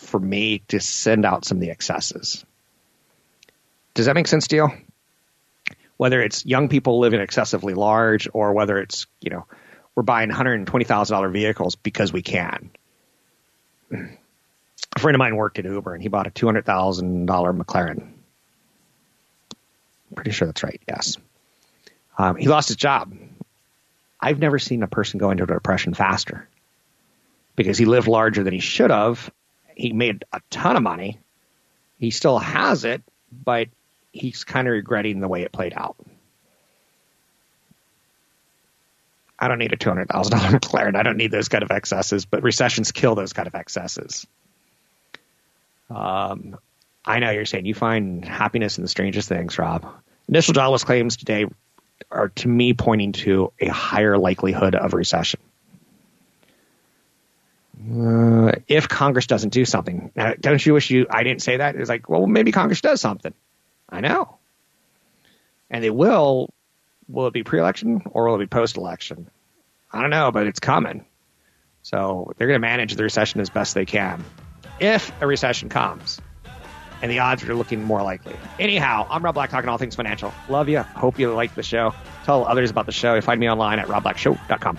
for 0.00 0.18
me 0.18 0.62
to 0.68 0.80
send 0.80 1.24
out 1.24 1.44
some 1.44 1.58
of 1.58 1.60
the 1.60 1.70
excesses. 1.70 2.44
Does 3.94 4.06
that 4.06 4.14
make 4.14 4.26
sense 4.26 4.48
to 4.48 4.56
you? 4.56 4.68
Whether 5.96 6.20
it's 6.20 6.44
young 6.44 6.68
people 6.68 6.98
living 6.98 7.20
excessively 7.20 7.74
large 7.74 8.28
or 8.32 8.52
whether 8.52 8.78
it's, 8.78 9.06
you 9.20 9.30
know, 9.30 9.46
we're 9.94 10.02
buying 10.02 10.30
$120,000 10.30 11.32
vehicles 11.32 11.76
because 11.76 12.12
we 12.12 12.22
can. 12.22 12.70
A 13.92 14.98
friend 14.98 15.14
of 15.14 15.18
mine 15.20 15.36
worked 15.36 15.58
at 15.58 15.64
Uber 15.64 15.94
and 15.94 16.02
he 16.02 16.08
bought 16.08 16.26
a 16.26 16.30
$200,000 16.30 17.26
McLaren. 17.26 18.10
Pretty 20.14 20.32
sure 20.32 20.46
that's 20.46 20.62
right, 20.62 20.80
yes. 20.88 21.16
Um, 22.18 22.36
he 22.36 22.48
lost 22.48 22.68
his 22.68 22.76
job. 22.76 23.12
I've 24.20 24.38
never 24.38 24.58
seen 24.58 24.82
a 24.82 24.88
person 24.88 25.18
go 25.18 25.30
into 25.30 25.44
a 25.44 25.46
depression 25.46 25.94
faster 25.94 26.48
because 27.56 27.78
he 27.78 27.84
lived 27.84 28.08
larger 28.08 28.42
than 28.42 28.52
he 28.52 28.60
should 28.60 28.90
have. 28.90 29.30
He 29.76 29.92
made 29.92 30.24
a 30.32 30.40
ton 30.50 30.76
of 30.76 30.82
money. 30.82 31.18
He 31.98 32.10
still 32.10 32.38
has 32.38 32.84
it, 32.84 33.02
but 33.32 33.68
he's 34.14 34.44
kind 34.44 34.68
of 34.68 34.72
regretting 34.72 35.20
the 35.20 35.28
way 35.28 35.42
it 35.42 35.52
played 35.52 35.74
out. 35.76 35.96
I 39.38 39.48
don't 39.48 39.58
need 39.58 39.72
a 39.72 39.76
$200,000 39.76 40.06
McLaren. 40.06 40.96
I 40.96 41.02
don't 41.02 41.16
need 41.16 41.32
those 41.32 41.48
kind 41.48 41.64
of 41.64 41.70
excesses, 41.70 42.24
but 42.24 42.42
recessions 42.42 42.92
kill 42.92 43.16
those 43.16 43.32
kind 43.32 43.48
of 43.48 43.54
excesses. 43.54 44.26
Um, 45.90 46.56
I 47.04 47.18
know 47.18 47.30
you're 47.30 47.44
saying 47.44 47.66
you 47.66 47.74
find 47.74 48.24
happiness 48.24 48.78
in 48.78 48.82
the 48.82 48.88
strangest 48.88 49.28
things, 49.28 49.58
Rob. 49.58 49.86
Initial 50.28 50.54
jobless 50.54 50.84
claims 50.84 51.16
today 51.16 51.46
are, 52.10 52.28
to 52.28 52.48
me, 52.48 52.72
pointing 52.72 53.12
to 53.12 53.52
a 53.60 53.66
higher 53.66 54.16
likelihood 54.16 54.76
of 54.76 54.94
recession. 54.94 55.40
Uh, 57.92 58.52
if 58.68 58.88
Congress 58.88 59.26
doesn't 59.26 59.50
do 59.52 59.64
something, 59.64 60.10
now, 60.14 60.32
don't 60.40 60.64
you 60.64 60.72
wish 60.72 60.90
you? 60.90 61.06
I 61.10 61.22
didn't 61.24 61.42
say 61.42 61.58
that. 61.58 61.76
It's 61.76 61.88
like, 61.88 62.08
well, 62.08 62.26
maybe 62.26 62.52
Congress 62.52 62.80
does 62.80 63.00
something. 63.00 63.34
I 63.94 64.00
know, 64.00 64.38
and 65.70 65.82
they 65.82 65.90
will. 65.90 66.50
Will 67.08 67.26
it 67.26 67.34
be 67.34 67.42
pre-election 67.42 68.02
or 68.12 68.26
will 68.26 68.36
it 68.36 68.38
be 68.38 68.46
post-election? 68.46 69.28
I 69.92 70.00
don't 70.00 70.10
know, 70.10 70.32
but 70.32 70.46
it's 70.46 70.58
coming. 70.58 71.04
So 71.82 72.32
they're 72.38 72.48
going 72.48 72.56
to 72.56 72.66
manage 72.66 72.94
the 72.94 73.02
recession 73.02 73.40
as 73.40 73.50
best 73.50 73.74
they 73.74 73.84
can. 73.84 74.24
If 74.80 75.12
a 75.20 75.26
recession 75.26 75.68
comes, 75.68 76.18
and 77.02 77.10
the 77.10 77.18
odds 77.18 77.44
are 77.44 77.54
looking 77.54 77.84
more 77.84 78.02
likely. 78.02 78.34
Anyhow, 78.58 79.06
I'm 79.10 79.22
Rob 79.22 79.34
Black 79.34 79.50
talking 79.50 79.68
all 79.68 79.76
things 79.76 79.94
financial. 79.94 80.32
Love 80.48 80.70
you. 80.70 80.80
Hope 80.80 81.18
you 81.18 81.30
like 81.34 81.54
the 81.54 81.62
show. 81.62 81.94
Tell 82.24 82.46
others 82.46 82.70
about 82.70 82.86
the 82.86 82.92
show. 82.92 83.14
You 83.14 83.20
find 83.20 83.38
me 83.38 83.50
online 83.50 83.78
at 83.78 83.86
robblackshow.com. 83.88 84.78